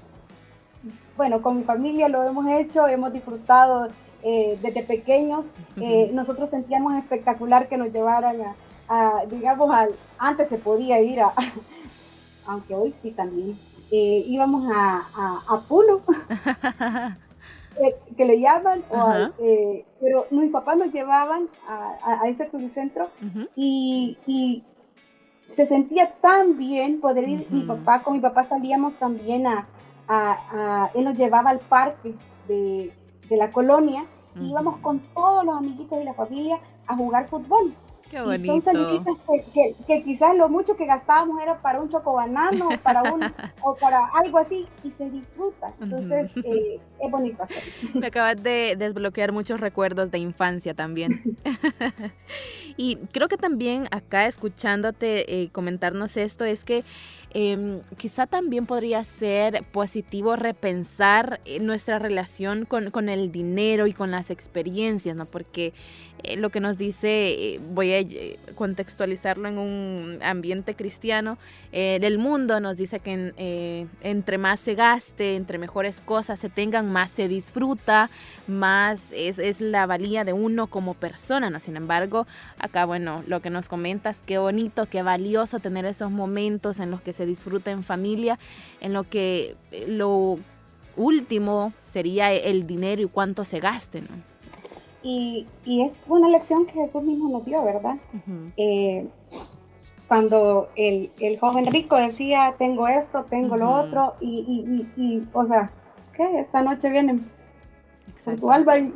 Bueno, 1.16 1.42
con 1.42 1.58
mi 1.58 1.64
familia 1.64 2.08
lo 2.10 2.24
hemos 2.24 2.48
hecho, 2.48 2.88
hemos 2.88 3.12
disfrutado 3.12 3.88
eh, 4.24 4.58
desde 4.62 4.84
pequeños. 4.84 5.48
Eh, 5.78 6.10
nosotros 6.14 6.50
sentíamos 6.50 6.94
espectacular 6.96 7.68
que 7.68 7.78
nos 7.78 7.92
llevaran 7.92 8.38
a, 8.90 9.26
digamos, 9.30 9.74
al, 9.74 9.96
antes 10.18 10.48
se 10.50 10.58
podía 10.58 11.00
ir 11.02 11.22
a, 11.22 11.34
aunque 12.46 12.76
hoy 12.76 12.92
sí 12.92 13.12
también, 13.12 13.60
eh, 13.92 14.24
íbamos 14.28 14.70
a, 14.74 15.42
a, 15.48 15.60
Puno, 15.68 16.02
que 18.18 18.26
le 18.26 18.40
llaman, 18.40 18.84
pero 20.00 20.26
mis 20.32 20.52
papás 20.52 20.78
nos 20.78 20.92
llevaban 20.92 21.48
a, 21.68 22.28
ese 22.28 22.46
turicentro 22.46 23.10
y, 23.56 24.18
y, 24.26 24.64
se 25.46 25.66
sentía 25.66 26.12
tan 26.20 26.58
bien 26.58 27.00
poder 27.00 27.30
ir, 27.30 27.48
mi 27.50 27.62
papá, 27.62 28.04
con 28.04 28.14
mi 28.14 28.20
papá 28.20 28.44
salíamos 28.44 28.98
también 28.98 29.48
a, 29.48 29.68
él 30.94 31.04
nos 31.04 31.16
llevaba 31.16 31.52
al 31.52 31.60
parque 31.60 32.14
de, 32.48 32.94
de 33.30 33.38
la 33.38 33.52
colonia 33.52 34.06
íbamos 34.42 34.78
con 34.78 35.00
todos 35.14 35.44
los 35.44 35.58
amiguitos 35.58 36.00
y 36.02 36.04
la 36.04 36.14
familia 36.14 36.60
a 36.86 36.96
jugar 36.96 37.28
fútbol. 37.28 37.74
Qué 38.10 38.22
bonito. 38.22 38.44
Y 38.44 38.48
son 38.48 38.62
saliditas 38.62 39.16
que, 39.54 39.76
que, 39.86 40.04
quizás 40.04 40.36
lo 40.36 40.50
mucho 40.50 40.76
que 40.76 40.86
gastábamos 40.86 41.42
era 41.42 41.62
para 41.62 41.82
un 41.82 41.90
chocobanano 41.90 42.70
para 42.84 43.04
un, 43.12 43.22
o 43.62 43.76
para 43.76 44.06
algo 44.14 44.38
así 44.38 44.66
y 44.84 44.92
se 44.92 45.10
disfruta. 45.10 45.74
Entonces 45.82 46.36
eh, 46.38 46.80
es 47.00 47.12
bonito 47.12 47.44
hacerlo. 47.44 47.72
Me 47.94 48.08
acabas 48.08 48.42
de 48.42 48.76
desbloquear 48.78 49.32
muchos 49.32 49.60
recuerdos 49.60 50.12
de 50.12 50.20
infancia 50.20 50.74
también. 50.74 51.38
y 52.78 52.98
creo 53.12 53.28
que 53.28 53.38
también 53.38 53.88
acá 53.92 54.28
escuchándote 54.28 55.42
eh, 55.42 55.50
comentarnos 55.52 56.18
esto 56.18 56.46
es 56.46 56.64
que 56.64 56.84
Em, 57.32 57.82
quizá 57.98 58.26
también 58.26 58.66
podría 58.66 59.04
ser 59.04 59.66
positivo 59.72 60.38
repensar 60.38 61.42
eh, 61.44 61.60
nuestra 61.60 62.00
relación 62.00 62.66
con, 62.66 62.90
con, 62.90 63.10
el 63.10 63.32
dinero 63.32 63.86
y 63.86 63.94
con 63.94 64.12
las 64.12 64.32
experiencias, 64.32 65.16
¿no? 65.16 65.26
Porque 65.26 65.74
eh, 66.24 66.36
lo 66.38 66.50
que 66.50 66.60
nos 66.60 66.78
dice, 66.78 67.08
eh, 67.10 67.60
voy 67.74 67.92
a 67.92 68.00
eh, 68.00 68.40
contextualizarlo 68.56 69.48
en 69.48 69.58
un 69.58 70.20
ambiente 70.22 70.76
cristiano, 70.76 71.38
del 71.72 72.18
mundo 72.18 72.60
nos 72.60 72.78
dice 72.78 73.00
que 73.00 73.88
entre 74.02 74.38
más 74.40 74.60
se 74.60 74.74
gaste, 74.74 75.36
entre 75.36 75.60
mejores 75.60 76.02
cosas 76.02 76.40
se 76.40 76.50
tengan, 76.50 76.92
más 76.92 77.12
se 77.12 77.28
disfruta, 77.28 78.10
más 78.48 79.04
es, 79.12 79.38
es, 79.38 79.62
la 79.62 79.86
valía 79.86 80.24
de 80.24 80.34
uno 80.34 80.68
como 80.68 80.96
persona, 80.96 81.52
¿no? 81.52 81.60
Sin 81.60 81.78
embargo, 81.78 82.26
acá, 82.58 82.86
bueno, 82.86 83.24
lo 83.28 83.42
que 83.42 83.52
nos 83.52 83.70
comentas, 83.70 84.24
qué 84.26 84.40
bonito, 84.40 84.88
qué 84.88 85.04
valioso 85.04 85.60
tener 85.60 85.86
esos 85.86 86.10
momentos 86.10 86.80
en 86.80 86.90
los 86.90 87.02
que 87.02 87.14
se 87.14 87.28
disfruta 87.28 87.70
en 87.70 87.84
familia, 87.84 88.40
en 88.82 88.94
lo 88.94 89.04
que 89.04 89.56
lo 89.88 90.40
último 90.96 91.74
sería 91.80 92.34
el 92.34 92.66
dinero 92.66 93.04
y 93.04 93.08
cuánto 93.08 93.46
se 93.46 93.60
gaste, 93.60 94.02
¿no? 94.02 94.37
Y, 95.04 95.48
es 95.66 96.04
una 96.08 96.28
lección 96.28 96.66
que 96.66 96.74
Jesús 96.74 97.04
mismo 97.04 97.30
nos 97.30 97.46
dio, 97.46 97.64
¿verdad? 97.64 97.96
Eh, 98.58 99.08
cuando 100.08 100.70
el, 100.76 101.12
joven 101.40 101.66
rico 101.66 101.96
decía, 101.96 102.56
tengo 102.58 102.88
esto, 102.88 103.26
tengo 103.30 103.58
lo 103.58 103.70
otro, 103.72 104.16
y, 104.20 104.86
y, 104.96 105.28
o 105.34 105.46
sea, 105.46 105.72
¿qué? 106.14 106.40
Esta 106.40 106.62
noche 106.62 106.90
vienen 106.90 107.30
con 108.24 108.38
tu 108.38 108.52
alba 108.52 108.78
y, 108.78 108.92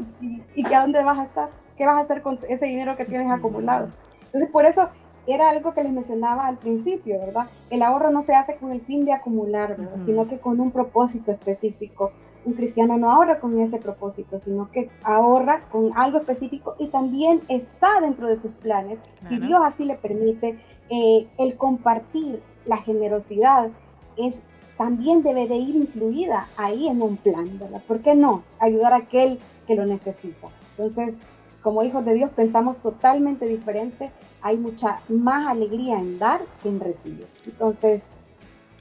y, 0.55 0.73
a 0.73 0.81
dónde 0.81 1.03
vas 1.03 1.19
a 1.19 1.23
estar? 1.23 1.49
¿Qué 1.77 1.85
vas 1.85 1.97
a 1.97 2.01
hacer 2.01 2.21
con 2.21 2.39
ese 2.49 2.65
dinero 2.65 2.95
que 2.95 3.05
tienes 3.05 3.31
acumulado? 3.31 3.89
Entonces, 4.25 4.49
por 4.49 4.65
eso 4.65 4.89
era 5.27 5.49
algo 5.49 5.73
que 5.73 5.83
les 5.83 5.91
mencionaba 5.91 6.47
al 6.47 6.57
principio, 6.57 7.19
¿verdad? 7.19 7.47
El 7.69 7.83
ahorro 7.83 8.11
no 8.11 8.21
se 8.21 8.35
hace 8.35 8.57
con 8.57 8.71
el 8.71 8.81
fin 8.81 9.05
de 9.05 9.13
acumular, 9.13 9.77
Sino 10.05 10.27
que 10.27 10.39
con 10.39 10.59
un 10.59 10.71
propósito 10.71 11.31
específico 11.31 12.11
un 12.45 12.53
cristiano 12.53 12.97
no 12.97 13.11
ahorra 13.11 13.39
con 13.39 13.59
ese 13.59 13.77
propósito, 13.77 14.39
sino 14.39 14.71
que 14.71 14.89
ahorra 15.03 15.61
con 15.71 15.91
algo 15.95 16.17
específico 16.19 16.75
y 16.79 16.87
también 16.87 17.41
está 17.47 17.99
dentro 18.01 18.27
de 18.27 18.37
sus 18.37 18.51
planes, 18.51 18.99
si 19.27 19.37
Dios 19.37 19.59
así 19.63 19.85
le 19.85 19.95
permite, 19.95 20.59
eh, 20.89 21.27
el 21.37 21.55
compartir 21.55 22.41
la 22.65 22.77
generosidad 22.77 23.69
es 24.17 24.41
también 24.77 25.21
debe 25.21 25.47
de 25.47 25.57
ir 25.57 25.75
incluida 25.75 26.47
ahí 26.57 26.87
en 26.87 27.01
un 27.01 27.17
plan, 27.17 27.59
¿verdad? 27.59 27.83
¿Por 27.87 27.99
qué 28.01 28.15
no? 28.15 28.43
Ayudar 28.59 28.93
a 28.93 28.97
aquel 28.97 29.39
que 29.67 29.75
lo 29.75 29.85
necesita. 29.85 30.47
Entonces, 30.71 31.19
como 31.61 31.83
hijos 31.83 32.03
de 32.03 32.15
Dios 32.15 32.31
pensamos 32.31 32.81
totalmente 32.81 33.45
diferente, 33.45 34.11
hay 34.41 34.57
mucha 34.57 34.99
más 35.07 35.47
alegría 35.47 35.99
en 35.99 36.17
dar 36.17 36.41
que 36.63 36.69
en 36.69 36.79
recibir. 36.79 37.27
Entonces, 37.45 38.07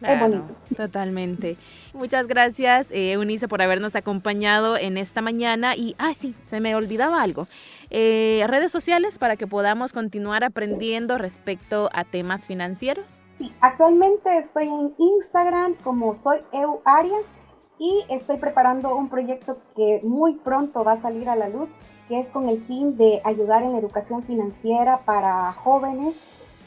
bonito. 0.00 0.54
Totalmente. 0.76 1.56
Muchas 1.92 2.26
gracias, 2.26 2.90
eh, 2.90 3.12
Eunice, 3.12 3.48
por 3.48 3.62
habernos 3.62 3.94
acompañado 3.96 4.76
en 4.76 4.96
esta 4.96 5.20
mañana. 5.20 5.76
Y, 5.76 5.94
ah, 5.98 6.14
sí, 6.14 6.34
se 6.44 6.60
me 6.60 6.74
olvidaba 6.74 7.22
algo. 7.22 7.46
Eh, 7.90 8.44
redes 8.46 8.72
sociales 8.72 9.18
para 9.18 9.36
que 9.36 9.46
podamos 9.46 9.92
continuar 9.92 10.44
aprendiendo 10.44 11.18
respecto 11.18 11.90
a 11.92 12.04
temas 12.04 12.46
financieros. 12.46 13.22
Sí, 13.32 13.52
actualmente 13.60 14.38
estoy 14.38 14.68
en 14.68 14.94
Instagram 14.98 15.74
como 15.82 16.14
soy 16.14 16.38
Eu 16.52 16.82
Arias 16.84 17.24
y 17.78 18.04
estoy 18.10 18.36
preparando 18.36 18.94
un 18.94 19.08
proyecto 19.08 19.58
que 19.74 20.00
muy 20.02 20.34
pronto 20.34 20.84
va 20.84 20.92
a 20.92 20.96
salir 21.00 21.28
a 21.30 21.36
la 21.36 21.48
luz, 21.48 21.70
que 22.08 22.20
es 22.20 22.28
con 22.28 22.48
el 22.48 22.62
fin 22.66 22.98
de 22.98 23.22
ayudar 23.24 23.62
en 23.62 23.74
educación 23.74 24.22
financiera 24.22 24.98
para 25.06 25.52
jóvenes 25.54 26.14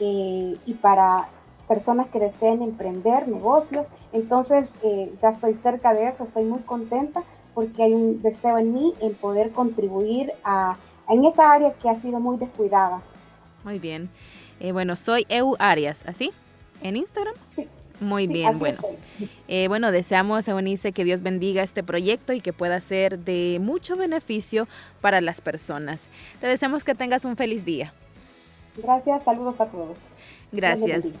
eh, 0.00 0.56
y 0.66 0.74
para 0.74 1.28
personas 1.68 2.08
que 2.08 2.18
deseen 2.18 2.62
emprender 2.62 3.28
negocios. 3.28 3.86
Entonces 4.12 4.72
eh, 4.82 5.12
ya 5.20 5.30
estoy 5.30 5.54
cerca 5.54 5.94
de 5.94 6.08
eso, 6.08 6.24
estoy 6.24 6.44
muy 6.44 6.60
contenta 6.60 7.22
porque 7.54 7.84
hay 7.84 7.92
un 7.92 8.20
deseo 8.22 8.58
en 8.58 8.72
mí 8.72 8.94
en 9.00 9.14
poder 9.14 9.50
contribuir 9.52 10.32
a, 10.42 10.76
en 11.08 11.24
esa 11.24 11.52
área 11.52 11.72
que 11.74 11.88
ha 11.88 12.00
sido 12.00 12.20
muy 12.20 12.36
descuidada. 12.36 13.00
Muy 13.64 13.78
bien. 13.78 14.10
Eh, 14.60 14.72
bueno, 14.72 14.96
soy 14.96 15.26
Eu 15.28 15.56
Arias, 15.58 16.04
¿así? 16.06 16.32
¿En 16.82 16.96
Instagram? 16.96 17.34
Sí. 17.54 17.68
Muy 18.00 18.26
bien, 18.26 18.58
bueno. 18.58 18.78
Eh, 19.48 19.68
bueno, 19.68 19.92
deseamos, 19.92 20.48
Eunice, 20.48 20.92
que 20.92 21.04
Dios 21.04 21.22
bendiga 21.22 21.62
este 21.62 21.82
proyecto 21.82 22.32
y 22.32 22.40
que 22.40 22.52
pueda 22.52 22.80
ser 22.80 23.20
de 23.20 23.58
mucho 23.60 23.96
beneficio 23.96 24.66
para 25.00 25.20
las 25.20 25.40
personas. 25.40 26.08
Te 26.40 26.46
deseamos 26.46 26.84
que 26.84 26.94
tengas 26.94 27.24
un 27.24 27.36
feliz 27.36 27.64
día. 27.64 27.94
Gracias, 28.76 29.22
saludos 29.24 29.60
a 29.60 29.66
todos. 29.66 29.96
Gracias. 30.52 31.14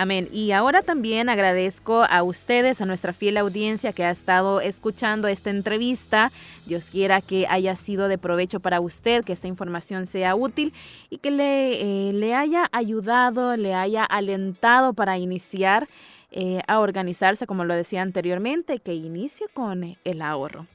Amén. 0.00 0.30
Y 0.32 0.52
ahora 0.52 0.80
también 0.80 1.28
agradezco 1.28 2.06
a 2.08 2.22
ustedes, 2.22 2.80
a 2.80 2.86
nuestra 2.86 3.12
fiel 3.12 3.36
audiencia 3.36 3.92
que 3.92 4.02
ha 4.02 4.10
estado 4.10 4.62
escuchando 4.62 5.28
esta 5.28 5.50
entrevista. 5.50 6.32
Dios 6.64 6.86
quiera 6.86 7.20
que 7.20 7.46
haya 7.50 7.76
sido 7.76 8.08
de 8.08 8.16
provecho 8.16 8.60
para 8.60 8.80
usted, 8.80 9.22
que 9.24 9.34
esta 9.34 9.46
información 9.46 10.06
sea 10.06 10.34
útil 10.34 10.72
y 11.10 11.18
que 11.18 11.30
le, 11.30 11.82
eh, 11.82 12.12
le 12.14 12.34
haya 12.34 12.66
ayudado, 12.72 13.58
le 13.58 13.74
haya 13.74 14.02
alentado 14.02 14.94
para 14.94 15.18
iniciar 15.18 15.86
eh, 16.32 16.60
a 16.66 16.78
organizarse, 16.80 17.46
como 17.46 17.64
lo 17.64 17.74
decía 17.74 18.02
anteriormente, 18.02 18.78
que 18.78 18.94
inicie 18.94 19.46
con 19.52 19.96
el 20.04 20.22
ahorro. 20.22 20.66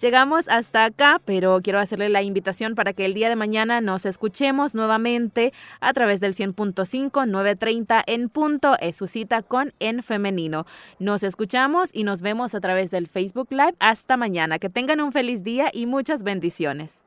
Llegamos 0.00 0.48
hasta 0.48 0.84
acá, 0.84 1.20
pero 1.24 1.60
quiero 1.60 1.80
hacerle 1.80 2.08
la 2.08 2.22
invitación 2.22 2.76
para 2.76 2.92
que 2.92 3.04
el 3.04 3.14
día 3.14 3.28
de 3.28 3.34
mañana 3.34 3.80
nos 3.80 4.06
escuchemos 4.06 4.76
nuevamente 4.76 5.52
a 5.80 5.92
través 5.92 6.20
del 6.20 6.36
100.5 6.36 7.26
930 7.26 8.04
en 8.06 8.28
punto. 8.28 8.76
Es 8.80 8.96
su 8.96 9.08
cita 9.08 9.42
con 9.42 9.72
En 9.80 10.04
Femenino. 10.04 10.66
Nos 11.00 11.24
escuchamos 11.24 11.90
y 11.92 12.04
nos 12.04 12.22
vemos 12.22 12.54
a 12.54 12.60
través 12.60 12.92
del 12.92 13.08
Facebook 13.08 13.48
Live. 13.50 13.74
Hasta 13.80 14.16
mañana. 14.16 14.60
Que 14.60 14.70
tengan 14.70 15.00
un 15.00 15.10
feliz 15.10 15.42
día 15.42 15.68
y 15.72 15.86
muchas 15.86 16.22
bendiciones. 16.22 17.00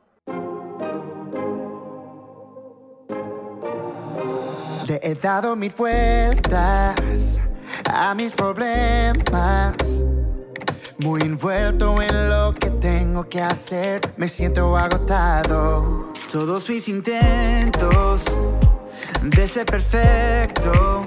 He 5.01 5.15
dado 5.15 5.55
mil 5.55 5.71
a 7.85 8.13
mis 8.15 8.33
problemas 8.33 10.05
muy 10.99 11.21
envuelto 11.21 12.01
en 12.01 12.29
lo 12.29 12.53
que 12.53 12.69
tengo 12.69 13.27
que 13.27 13.41
hacer, 13.41 14.01
me 14.17 14.27
siento 14.27 14.77
agotado. 14.77 16.11
Todos 16.31 16.69
mis 16.69 16.87
intentos 16.87 18.23
de 19.21 19.47
ser 19.47 19.65
perfecto 19.65 21.05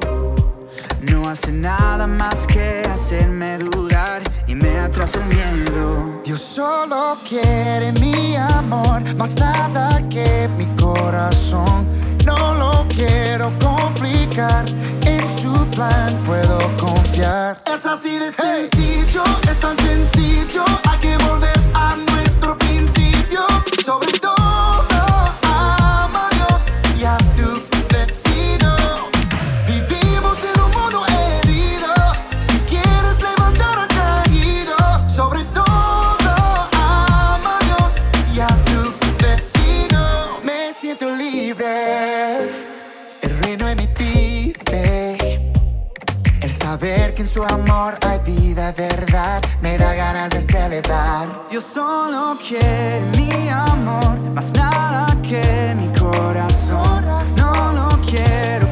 no 1.11 1.29
hacen 1.29 1.61
nada 1.61 2.07
más 2.07 2.47
que 2.47 2.83
hacerme 2.93 3.59
dudar 3.59 4.23
y 4.47 4.55
me 4.55 4.79
atrasa 4.79 5.19
el 5.19 5.27
miedo. 5.27 6.23
Dios 6.25 6.41
solo 6.41 7.17
quiere 7.29 7.93
mi 8.01 8.37
amor 8.37 9.03
más 9.17 9.37
nada 9.37 10.03
que 10.09 10.49
mi 10.57 10.67
corazón. 10.77 11.87
No 12.25 12.55
lo 12.55 12.87
quiero 12.89 13.53
complicar, 13.59 14.65
plan 15.75 16.23
puedo 16.25 16.59
confiar. 16.79 17.59
Es 17.67 17.85
así 17.87 18.19
de 18.19 18.31
sencillo, 18.31 19.25
es 19.51 19.59
tan 19.59 19.77
sencillo, 19.79 20.65
hay 20.89 20.99
que 20.99 21.17
volver 21.25 21.59
a 21.75 21.97
nuestro 21.97 22.14
verdad, 48.73 49.43
me 49.61 49.77
da 49.79 49.95
ganas 49.95 50.31
de 50.31 50.41
celebrar. 50.41 51.29
Dios 51.51 51.65
solo 51.65 52.37
quiere 52.47 53.01
mi 53.17 53.49
amor, 53.49 54.19
más 54.35 54.53
nada 54.53 55.07
que 55.23 55.75
mi 55.77 55.89
corazón. 55.99 57.05
No 57.37 57.73
lo 57.73 58.01
quiero 58.03 58.67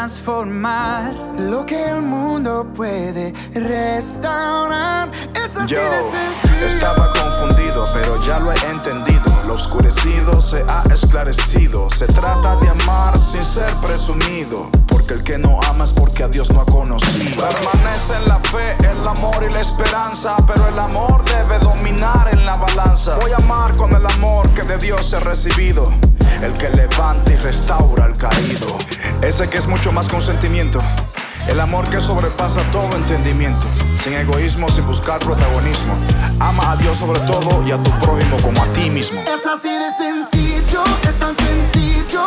transformar. 0.00 1.12
Lo 1.38 1.66
que 1.66 1.90
el 1.90 2.00
mundo 2.00 2.66
puede 2.74 3.34
restaurar. 3.52 5.10
Es 5.34 5.54
así 5.56 5.74
Yo 5.74 5.82
de 5.90 6.00
sencillo. 6.00 6.66
estaba 6.66 7.12
confundido, 7.12 7.84
pero 7.92 8.18
ya 8.24 8.38
lo 8.38 8.50
he 8.50 8.56
entendido. 8.72 9.19
Lo 9.50 9.56
oscurecido 9.56 10.40
se 10.40 10.64
ha 10.68 10.84
esclarecido. 10.94 11.90
Se 11.90 12.06
trata 12.06 12.54
de 12.60 12.68
amar 12.68 13.18
sin 13.18 13.44
ser 13.44 13.74
presumido. 13.82 14.70
Porque 14.86 15.14
el 15.14 15.24
que 15.24 15.38
no 15.38 15.58
ama 15.68 15.86
es 15.86 15.92
porque 15.92 16.22
a 16.22 16.28
Dios 16.28 16.52
no 16.52 16.60
ha 16.60 16.64
conocido. 16.64 17.48
Permanece 17.48 18.14
en 18.14 18.28
la 18.28 18.38
fe, 18.38 18.76
el 18.78 19.08
amor 19.08 19.44
y 19.44 19.52
la 19.52 19.60
esperanza. 19.60 20.36
Pero 20.46 20.68
el 20.68 20.78
amor 20.78 21.24
debe 21.24 21.58
dominar 21.58 22.28
en 22.30 22.46
la 22.46 22.54
balanza. 22.54 23.16
Voy 23.20 23.32
a 23.32 23.38
amar 23.38 23.76
con 23.76 23.92
el 23.92 24.06
amor 24.06 24.48
que 24.50 24.62
de 24.62 24.78
Dios 24.78 25.12
he 25.14 25.18
recibido. 25.18 25.92
El 26.44 26.52
que 26.52 26.70
levanta 26.70 27.32
y 27.32 27.36
restaura 27.36 28.04
al 28.04 28.16
caído. 28.16 28.78
Ese 29.20 29.50
que 29.50 29.58
es 29.58 29.66
mucho 29.66 29.90
más 29.90 30.08
que 30.08 30.14
un 30.14 30.22
sentimiento. 30.22 30.80
El 31.48 31.60
amor 31.60 31.88
que 31.90 32.00
sobrepasa 32.00 32.60
todo 32.70 32.96
entendimiento, 32.96 33.66
sin 33.96 34.14
egoísmo, 34.14 34.68
sin 34.68 34.86
buscar 34.86 35.18
protagonismo. 35.18 35.96
Ama 36.38 36.72
a 36.72 36.76
Dios 36.76 36.96
sobre 36.98 37.20
todo 37.20 37.66
y 37.66 37.72
a 37.72 37.82
tu 37.82 37.90
prójimo 37.98 38.36
como 38.42 38.62
a 38.62 38.66
ti 38.72 38.90
mismo. 38.90 39.20
Es 39.22 39.46
así 39.46 39.70
de 39.70 39.92
sencillo, 39.92 40.82
es 41.02 41.18
tan 41.18 41.34
sencillo, 41.36 42.24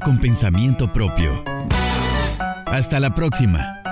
con 0.00 0.18
pensamiento 0.18 0.92
propio. 0.92 1.44
Hasta 2.66 3.00
la 3.00 3.14
próxima. 3.14 3.85